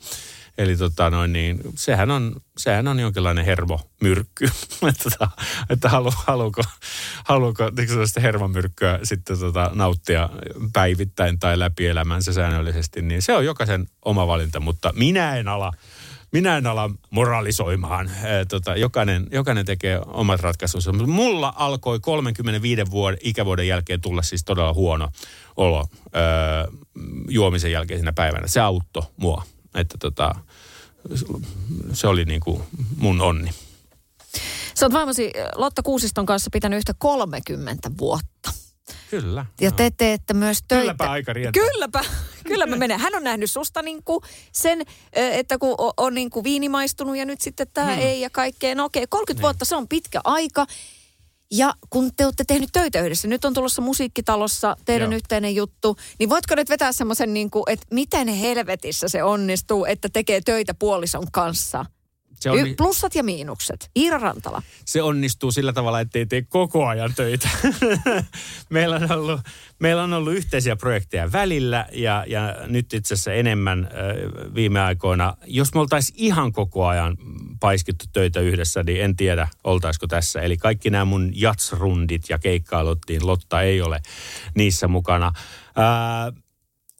[0.58, 4.44] Eli tota noin niin, sehän on, sehän on jonkinlainen hermomyrkky,
[4.88, 5.28] että, tota,
[5.70, 6.62] että halu, haluuko,
[7.24, 10.30] haluuko sellaista hermomyrkkyä sitten tota, nauttia
[10.72, 15.72] päivittäin tai läpi elämänsä säännöllisesti, niin se on jokaisen oma valinta, mutta minä en ala,
[16.32, 18.10] minä en ala moralisoimaan.
[18.24, 20.92] Ee, tota, jokainen, jokainen tekee omat ratkaisunsa.
[20.92, 25.08] Mutta Mulla alkoi 35 vuoden, ikävuoden jälkeen tulla siis todella huono
[25.56, 25.86] olo
[26.16, 26.72] öö,
[27.28, 28.46] juomisen jälkeisenä päivänä.
[28.46, 29.44] Se auttoi mua.
[29.74, 30.34] Että tota,
[31.92, 32.62] se oli niin kuin
[32.96, 33.50] mun onni.
[34.74, 38.52] Sä oot vaimosi Lotta Kuusiston kanssa pitänyt yhtä 30 vuotta.
[39.10, 39.46] Kyllä.
[39.60, 40.82] Ja te teette myös töitä.
[40.82, 41.62] Kylläpä aika rientää.
[41.62, 42.04] Kylläpä,
[42.48, 43.00] kyllä mä menen.
[43.00, 44.22] Hän on nähnyt susta niinku
[44.52, 48.02] sen, ö, että kun on niinku viini maistunut ja nyt sitten tämä hmm.
[48.02, 48.74] ei ja kaikkea.
[48.74, 49.42] No okei, 30 Niin.
[49.42, 50.66] vuotta se on pitkä aika.
[51.56, 55.16] Ja kun te olette tehnyt töitä yhdessä, nyt on tulossa musiikkitalossa teidän Joo.
[55.16, 60.08] yhteinen juttu, niin voitko nyt vetää semmoisen, niin kuin, että miten helvetissä se onnistuu, että
[60.12, 61.86] tekee töitä puolison kanssa?
[62.40, 63.90] Se, on, Y- plussat ja miinukset.
[63.96, 64.62] Iira Rantala.
[64.84, 67.48] se onnistuu sillä tavalla, ettei tee koko ajan töitä.
[68.70, 69.40] meillä, on ollut,
[69.78, 75.36] meillä on ollut yhteisiä projekteja välillä ja, ja nyt itse asiassa enemmän äh, viime aikoina.
[75.46, 77.16] Jos me oltaisiin ihan koko ajan
[77.60, 80.40] paiskittu töitä yhdessä, niin en tiedä, oltaisiko tässä.
[80.40, 84.00] Eli kaikki nämä mun jatsrundit ja keikkailut, niin Lotta ei ole
[84.54, 85.32] niissä mukana.
[85.76, 86.32] Ää,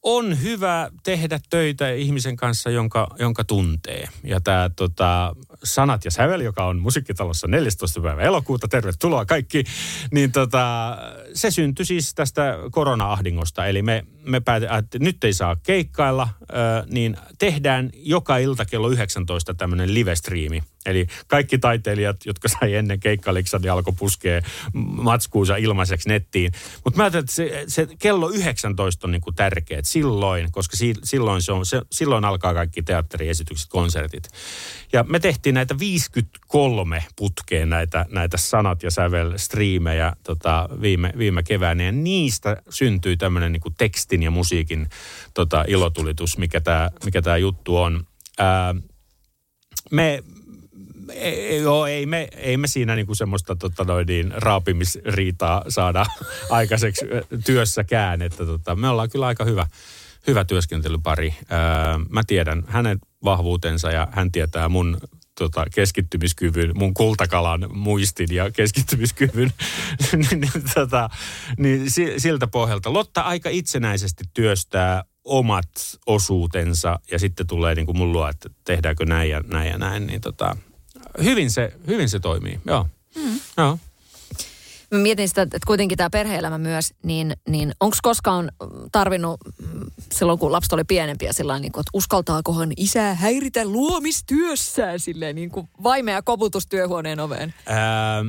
[0.05, 4.09] on hyvä tehdä töitä ihmisen kanssa, jonka, jonka tuntee.
[4.25, 8.01] Ja tämä tota, Sanat ja sävel, joka on musiikkitalossa 14.
[8.01, 9.65] päivä elokuuta, tervetuloa kaikki,
[10.11, 10.97] niin tota,
[11.35, 13.67] se syntyi siis tästä korona-ahdingosta.
[13.67, 18.89] Eli me, me päätetään, että nyt ei saa keikkailla, äh, niin tehdään joka ilta kello
[18.89, 20.63] 19 tämmöinen live-striimi.
[20.87, 24.43] Eli kaikki taiteilijat, jotka sai ennen keikkaliksa, niin alkoi puskea
[24.75, 26.53] matskuunsa ilmaiseksi nettiin.
[26.85, 31.43] Mutta mä ajattelin, että se, se kello 19 on niinku tärkeä, silloin, koska si, silloin,
[31.43, 34.29] se on, se, silloin alkaa kaikki teatteriesitykset, konsertit.
[34.93, 35.79] Ja me tehtiin näitä
[36.55, 41.85] 53 putkeen näitä, näitä sanat ja sävel striimejä tota, viime, viime keväänä.
[41.85, 44.89] Ja niistä syntyi tämmöinen niinku tekstin ja musiikin
[45.35, 48.05] tota, ilotulitus, mikä tämä mikä tää juttu on.
[48.39, 48.75] Ää,
[49.91, 50.23] me,
[51.13, 56.07] ei, joo, ei me, ei me siinä niinku semmoista tota noin, niin, raapimisriitaa saada
[56.51, 57.07] aikaiseksi
[57.47, 58.23] työssäkään.
[58.23, 59.67] Että tota, me ollaan kyllä aika hyvä,
[60.27, 61.35] hyvä työskentelypari.
[61.41, 61.59] Öö,
[62.09, 64.99] mä tiedän hänen vahvuutensa ja hän tietää mun
[65.39, 69.53] tota, keskittymiskyvyn, mun kultakalan muistin ja keskittymiskyvyn.
[70.31, 71.11] niin, tota,
[71.59, 75.71] niin si- siltä pohjalta Lotta aika itsenäisesti työstää omat
[76.07, 80.07] osuutensa ja sitten tulee niin kuin mun luo, että tehdäänkö näin ja näin ja näin.
[80.07, 80.57] Niin tota,
[81.23, 82.89] hyvin, se, hyvin se toimii, joo.
[83.17, 83.41] Mm.
[83.57, 83.79] joo.
[84.95, 88.51] Mä mietin sitä, että kuitenkin tämä perhe-elämä myös, niin, niin onko koskaan
[88.93, 95.01] tarvinnut mm, silloin, kun lapset oli pienempiä, sillä niin kuin, että uskaltaakohan isää häiritä luomistyössään
[95.01, 97.55] silleen niin kuin vaimea koputus työhuoneen oveen?
[97.67, 98.25] Ää,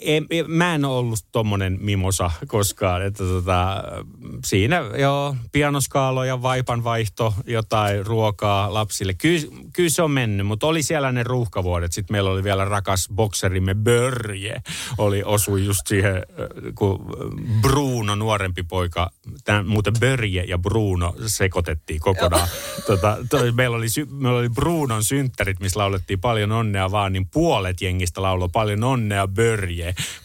[0.00, 3.84] en, mä en ole ollut tommonen mimosa koskaan, että tota,
[4.44, 9.14] siinä joo, pianoskaaloja, vaipanvaihto, jotain ruokaa lapsille.
[9.14, 11.92] Kyllä, kyllä se on mennyt, mutta oli siellä ne ruuhkavuodet.
[11.92, 14.62] Sitten meillä oli vielä rakas bokserimme Börje,
[14.98, 16.22] oli osu just siihen,
[16.74, 17.06] kun
[17.60, 19.10] Bruno, nuorempi poika,
[19.44, 22.48] tämän, muuten Börje ja Bruno sekoitettiin kokonaan.
[22.86, 27.80] tota, toi, meillä, oli, meillä oli Brunon synttärit, missä laulettiin paljon onnea vaan, niin puolet
[27.80, 29.49] jengistä lauloi paljon onnea Börje,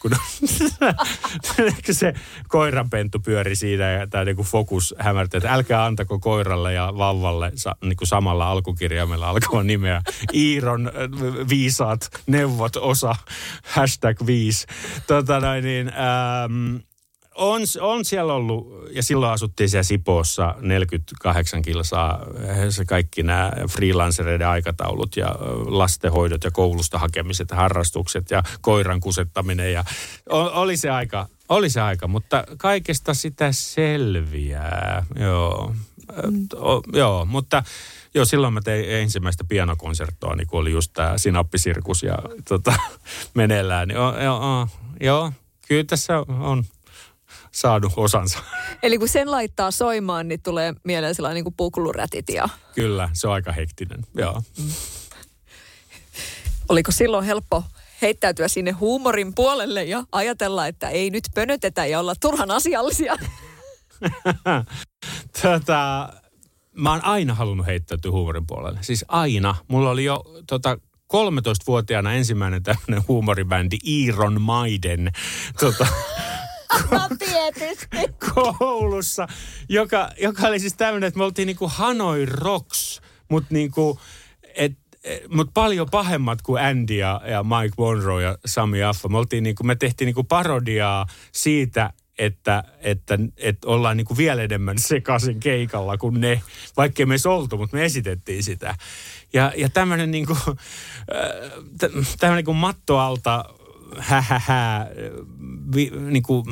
[1.86, 2.14] kun se
[2.48, 7.76] koiranpentu pyöri siinä ja tämä niinku fokus hämärti, että älkää antako koiralle ja vauvalle sa,
[7.84, 10.02] niinku samalla alkukirjaimella alkava nimeä.
[10.34, 13.14] Iiron äh, viisaat neuvot osa,
[13.62, 14.66] hashtag viisi.
[15.06, 16.76] Tota noin niin, ähm,
[17.36, 22.26] on, on siellä ollut, ja silloin asuttiin siellä Sipoossa 48 kilsaa,
[22.70, 29.84] se kaikki nämä freelancereiden aikataulut ja lastenhoidot ja koulusta hakemiset harrastukset ja koiran kusettaminen ja
[30.30, 35.74] oli se aika, oli se aika, mutta kaikesta sitä selviää, joo.
[36.30, 36.46] Mm.
[36.54, 37.62] O, joo, mutta
[38.14, 42.18] Joo, silloin mä tein ensimmäistä pianokonserttoa, niin kun oli just tämä sinappisirkus ja
[42.48, 42.72] tota,
[43.34, 43.88] meneillään.
[43.88, 44.68] Niin, joo, joo,
[45.00, 45.32] joo,
[45.68, 46.64] kyllä tässä on
[47.56, 48.38] saanut osansa.
[48.82, 52.48] Eli kun sen laittaa soimaan, niin tulee mieleen sellainen niin kuin puklurätit ja...
[52.74, 54.42] Kyllä, se on aika hektinen, joo.
[54.58, 54.70] Mm.
[56.68, 57.64] Oliko silloin helppo
[58.02, 63.16] heittäytyä sinne huumorin puolelle ja ajatella, että ei nyt pönötetä ja olla turhan asiallisia?
[65.42, 66.08] Tätä,
[66.74, 68.78] mä oon aina halunnut heittäytyä huumorin puolelle.
[68.82, 69.54] Siis aina.
[69.68, 70.78] Mulla oli jo tota,
[71.14, 75.12] 13-vuotiaana ensimmäinen tämmöinen huumoribändi Iron Maiden.
[75.60, 75.86] Tota,
[76.90, 77.96] No tietysti.
[78.58, 79.26] koulussa,
[79.68, 84.00] joka, joka oli siis tämmöinen, että me oltiin niinku Hanoi Rocks, mutta niinku,
[84.54, 84.72] et,
[85.28, 89.08] mut paljon pahemmat kuin Andy ja, ja Mike Monroe ja Sami Affa.
[89.08, 95.40] Me, niinku, me tehtiin niinku parodiaa siitä, että, että, että ollaan niinku vielä enemmän sekaisin
[95.40, 96.42] keikalla kuin ne,
[96.76, 98.74] vaikkei me edes oltu, mutta me esitettiin sitä.
[99.32, 100.36] Ja, ja tämmöinen niinku,
[102.20, 103.44] tämmöinen niinku matto alta
[103.98, 104.86] hähähä,
[105.74, 106.44] vi, niin kuin,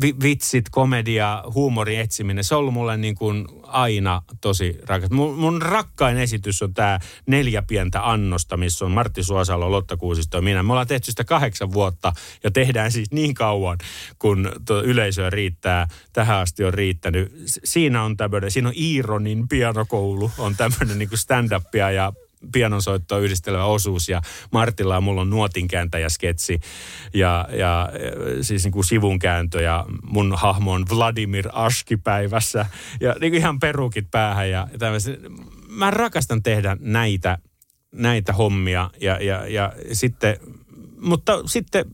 [0.00, 5.10] vi, vitsit, komedia, huumorin etsiminen, se on ollut mulle niin kuin aina tosi rakas.
[5.10, 10.38] Mun, mun rakkain esitys on tämä neljä pientä annosta, missä on Martti Suosalo, Lotta Kuusisto
[10.38, 10.62] ja minä.
[10.62, 12.12] Me ollaan tehty sitä kahdeksan vuotta
[12.44, 13.78] ja tehdään siis niin kauan,
[14.18, 14.52] kun
[14.84, 15.88] yleisöä riittää.
[16.12, 17.32] Tähän asti on riittänyt.
[17.64, 22.12] Siinä on tämmöinen, siinä on Iironin pianokoulu, on tämmöinen niin stand-upia ja
[22.52, 24.22] pianonsoittoa yhdistelevä osuus ja
[24.52, 26.60] Martilla mulla on nuotinkääntäjäsketsi
[27.14, 27.88] ja, ja
[28.40, 32.66] siis niin kuin sivunkääntö ja mun hahmo on Vladimir Aski päivässä
[33.00, 35.18] ja niin kuin ihan perukit päähän ja tämmöisen.
[35.68, 37.38] Mä rakastan tehdä näitä
[37.92, 40.36] näitä hommia ja, ja, ja sitten,
[41.00, 41.84] mutta sitten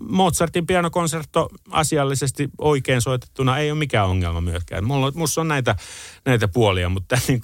[0.00, 4.84] Mozartin pianokonsertto asiallisesti oikein soitettuna ei ole mikään ongelma myöskään.
[4.84, 5.76] Mulla, musta on näitä,
[6.24, 7.40] näitä puolia, mutta niin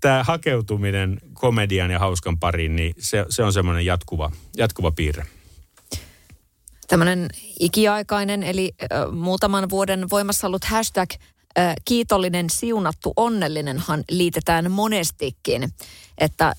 [0.00, 5.26] tämä hakeutuminen komedian ja hauskan pariin, niin se, se on semmoinen jatkuva, jatkuva piirre.
[6.88, 7.28] Tämmöinen
[7.60, 11.10] ikiaikainen, eli äh, muutaman vuoden voimassa ollut hashtag
[11.58, 15.72] äh, kiitollinen, siunattu, onnellinenhan liitetään monestikin.
[16.18, 16.54] Että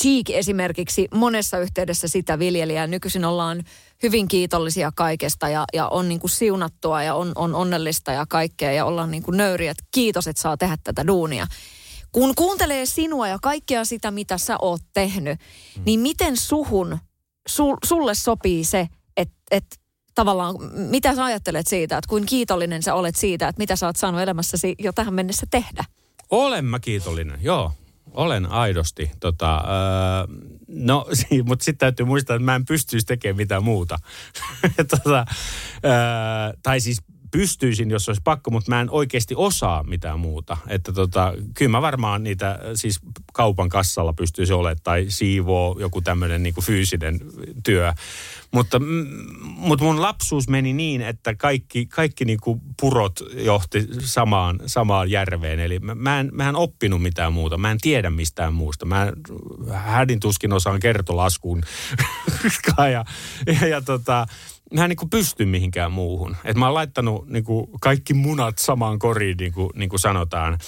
[0.00, 2.86] Cheek esimerkiksi monessa yhteydessä sitä viljelijää.
[2.86, 3.62] Nykyisin ollaan
[4.02, 8.72] hyvin kiitollisia kaikesta ja, ja on niin kuin siunattua ja on, on onnellista ja kaikkea
[8.72, 11.46] ja ollaan niin kuin nöyriä, että kiitos, että saa tehdä tätä duunia.
[12.12, 15.38] Kun kuuntelee sinua ja kaikkea sitä, mitä sä oot tehnyt,
[15.76, 15.82] mm.
[15.86, 16.98] niin miten suhun,
[17.48, 19.66] su, sulle sopii se, että et
[20.14, 23.96] tavallaan, mitä sä ajattelet siitä, että kuin kiitollinen sä olet siitä, että mitä sä oot
[23.96, 25.84] saanut elämässäsi jo tähän mennessä tehdä?
[26.30, 27.72] Olen mä kiitollinen, joo.
[28.16, 29.10] Olen aidosti.
[29.20, 30.36] Tota, öö,
[30.68, 31.06] no,
[31.48, 33.98] mutta sitten täytyy muistaa, että mä en pystyisi tekemään mitään muuta.
[34.90, 35.26] tota,
[35.84, 35.92] öö,
[36.62, 37.02] tai siis
[37.36, 40.56] pystyisin, jos olisi pakko, mutta mä en oikeasti osaa mitään muuta.
[40.68, 43.00] Että tota, kyllä mä varmaan niitä siis
[43.32, 47.20] kaupan kassalla pystyisi olemaan tai siivoo joku tämmöinen niin fyysinen
[47.64, 47.92] työ.
[48.50, 48.80] Mutta,
[49.44, 55.60] mutta mun lapsuus meni niin, että kaikki, kaikki niin kuin purot johti samaan, samaan järveen.
[55.60, 57.58] Eli mä, mä, en, mä en oppinut mitään muuta.
[57.58, 58.86] Mä en tiedä mistään muusta.
[58.86, 59.12] Mä
[59.72, 61.62] hädin tuskin osaan kertolaskuun.
[62.78, 63.04] ja,
[63.46, 64.26] ja, ja tota,
[64.74, 66.36] mä en niin pysty mihinkään muuhun.
[66.44, 70.58] Et mä oon laittanut niin kuin kaikki munat samaan koriin, niin kuin, niin kuin sanotaan.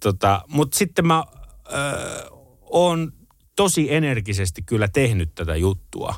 [0.00, 1.24] tota, Mutta sitten mä
[1.72, 2.28] öö,
[2.60, 3.12] oon
[3.56, 6.14] tosi energisesti kyllä tehnyt tätä juttua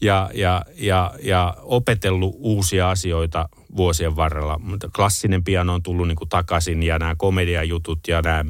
[0.00, 4.58] ja, ja, ja, ja opetellut uusia asioita vuosien varrella.
[4.58, 8.44] Mutta klassinen piano on tullut niin kuin takaisin ja nämä komediajutut ja nämä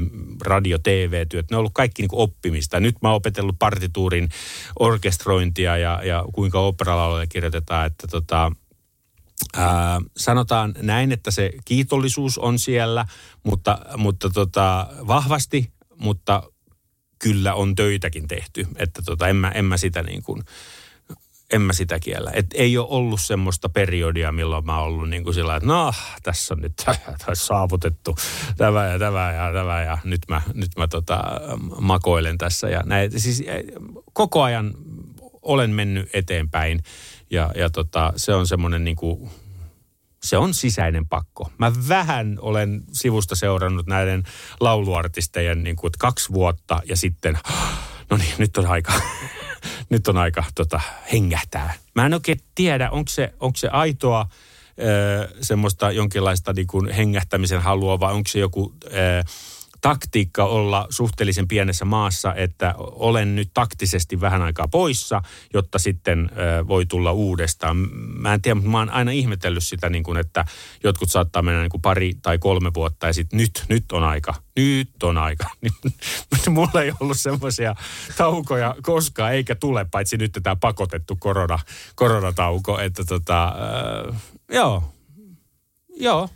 [0.44, 2.80] radio-tv-työt, ne on ollut kaikki niin kuin oppimista.
[2.80, 4.28] Nyt mä oon opetellut partituurin
[4.78, 8.52] orkestrointia ja, ja kuinka operalauluja kirjoitetaan, että tota,
[9.56, 13.06] Ää, sanotaan näin, että se kiitollisuus on siellä,
[13.42, 16.42] mutta, mutta tota, vahvasti, mutta
[17.18, 18.66] kyllä on töitäkin tehty.
[18.76, 20.42] Että tota, en, mä, en mä sitä niin kuin,
[21.52, 22.30] en mä sitä kiellä.
[22.34, 25.92] Et ei ole ollut semmoista periodia, milloin mä oon ollut niin kuin sillä että no,
[26.22, 26.84] tässä on nyt
[27.34, 28.16] saavutettu
[28.56, 31.22] tämä ja tämä ja tämä ja nyt mä, nyt mä tota,
[31.80, 32.68] makoilen tässä.
[32.68, 33.20] Ja näin.
[33.20, 33.64] Siis e,
[34.12, 34.74] koko ajan
[35.42, 36.82] olen mennyt eteenpäin
[37.30, 39.30] ja, ja tota, se on semmoinen niin kuin,
[40.22, 41.50] se on sisäinen pakko.
[41.58, 44.22] Mä vähän olen sivusta seurannut näiden
[44.60, 47.38] lauluartistejen niin kuin, kaksi vuotta ja sitten,
[48.10, 48.92] no niin, nyt on aika,
[49.90, 50.80] nyt on aika tota,
[51.12, 51.74] hengähtää.
[51.94, 54.28] Mä en oikein tiedä, onko se, onko se aitoa
[54.78, 58.74] ö, semmoista jonkinlaista niin kuin hengähtämisen halua vai onko se joku...
[58.84, 59.24] Ö,
[59.80, 65.22] taktiikka olla suhteellisen pienessä maassa, että olen nyt taktisesti vähän aikaa poissa,
[65.54, 66.30] jotta sitten
[66.68, 67.76] voi tulla uudestaan.
[67.96, 70.44] Mä en tiedä, mutta mä oon aina ihmetellyt sitä, niin kuin, että
[70.84, 74.34] jotkut saattaa mennä niin kuin pari tai kolme vuotta ja sitten nyt, nyt on aika,
[74.56, 75.50] nyt on aika.
[76.48, 77.74] Mulla ei ollut semmoisia
[78.16, 81.58] taukoja koskaan, eikä tule, paitsi nyt tämä pakotettu korona,
[81.94, 83.48] koronatauko, että tota,
[84.08, 84.22] äh,
[84.52, 84.84] joo,
[85.96, 86.28] joo,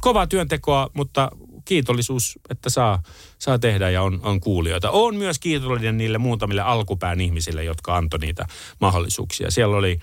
[0.00, 1.30] kovaa työntekoa, mutta
[1.64, 3.02] kiitollisuus, että saa,
[3.38, 4.90] saa tehdä ja on, on kuulijoita.
[4.90, 8.46] Olen myös kiitollinen niille muutamille alkupään ihmisille, jotka antoi niitä
[8.80, 9.50] mahdollisuuksia.
[9.50, 9.98] Siellä oli,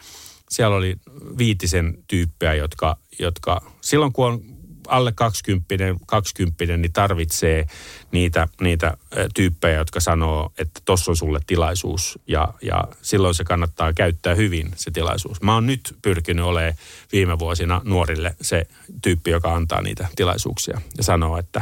[0.49, 0.95] siellä oli
[1.38, 4.41] viitisen tyyppejä, jotka, jotka silloin kun on
[4.88, 5.75] alle 20,
[6.05, 7.65] 20 niin tarvitsee
[8.11, 8.97] niitä, niitä
[9.34, 14.71] tyyppejä, jotka sanoo, että tuossa on sulle tilaisuus ja, ja silloin se kannattaa käyttää hyvin
[14.75, 15.41] se tilaisuus.
[15.41, 16.73] Mä oon nyt pyrkinyt olemaan
[17.11, 18.67] viime vuosina nuorille se
[19.01, 21.61] tyyppi, joka antaa niitä tilaisuuksia ja sanoo, että,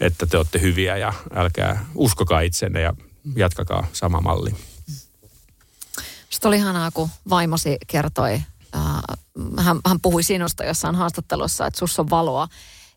[0.00, 2.94] että te olette hyviä ja älkää uskokaa itsenne ja
[3.36, 4.54] jatkakaa sama malli.
[6.30, 8.42] Sitten oli ihanaa, kun vaimosi kertoi
[9.58, 12.48] hän, hän puhui sinusta jossain haastattelussa, että sussa on valoa.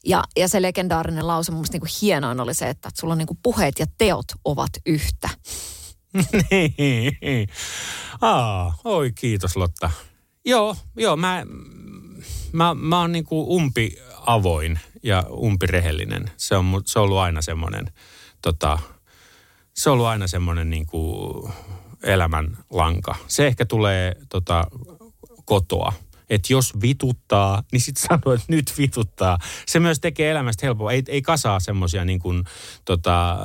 [0.06, 3.40] Ja, ja se legendaarinen lause mun mielestä niin hienoin oli se, että sulla niin kuin
[3.44, 5.30] puheet ja teot ovat yhtä.
[6.52, 7.50] niin.
[8.22, 9.92] Aa, oi kiitos Lotta.
[10.46, 11.46] Joo, joo, mä,
[12.52, 16.32] mä, mä oon niin kuin umpi avoin ja umpirehellinen.
[16.38, 17.86] Se on, se on ollut aina semmoinen,
[18.42, 18.80] tota,
[19.74, 21.54] se on ollut aina semmoinen niin kuin
[22.04, 23.16] elämän lanka.
[23.28, 24.68] Se ehkä tulee tota,
[25.46, 25.94] kotoa.
[26.36, 29.38] Että jos vituttaa, niin sitten sanoo, että nyt vituttaa.
[29.66, 30.92] Se myös tekee elämästä helppoa.
[30.92, 32.44] Ei, ei kasaa semmoisia niin kuin,
[32.86, 33.38] tota, äh,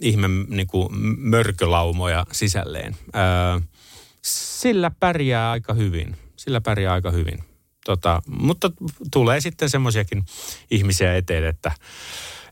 [0.00, 2.96] ihme niin kuin mörkölaumoja sisälleen.
[3.16, 3.68] Äh,
[4.22, 6.16] sillä pärjää aika hyvin.
[6.36, 7.44] Sillä pärjää aika hyvin.
[7.84, 8.70] Tota, mutta
[9.12, 10.24] tulee sitten semmoisiakin
[10.70, 11.72] ihmisiä eteen, että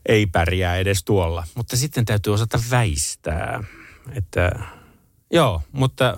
[0.05, 1.47] ei pärjää edes tuolla.
[1.55, 3.63] Mutta sitten täytyy osata väistää
[4.11, 4.51] Että,
[5.31, 6.17] joo, mutta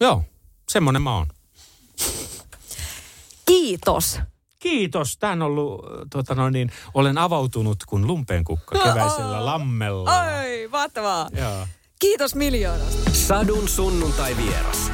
[0.00, 0.24] joo,
[0.68, 1.26] semmoinen mä oon.
[3.46, 4.20] Kiitos.
[4.58, 5.16] Kiitos.
[5.18, 10.20] Tämä on ollut, tota noin, niin, olen avautunut kuin lumpeenkukka keväisellä lammella.
[10.20, 11.28] Ai, mahtavaa.
[11.32, 11.66] Joo.
[11.98, 13.10] Kiitos miljoonasta.
[13.12, 14.90] Sadun sunnuntai vieras.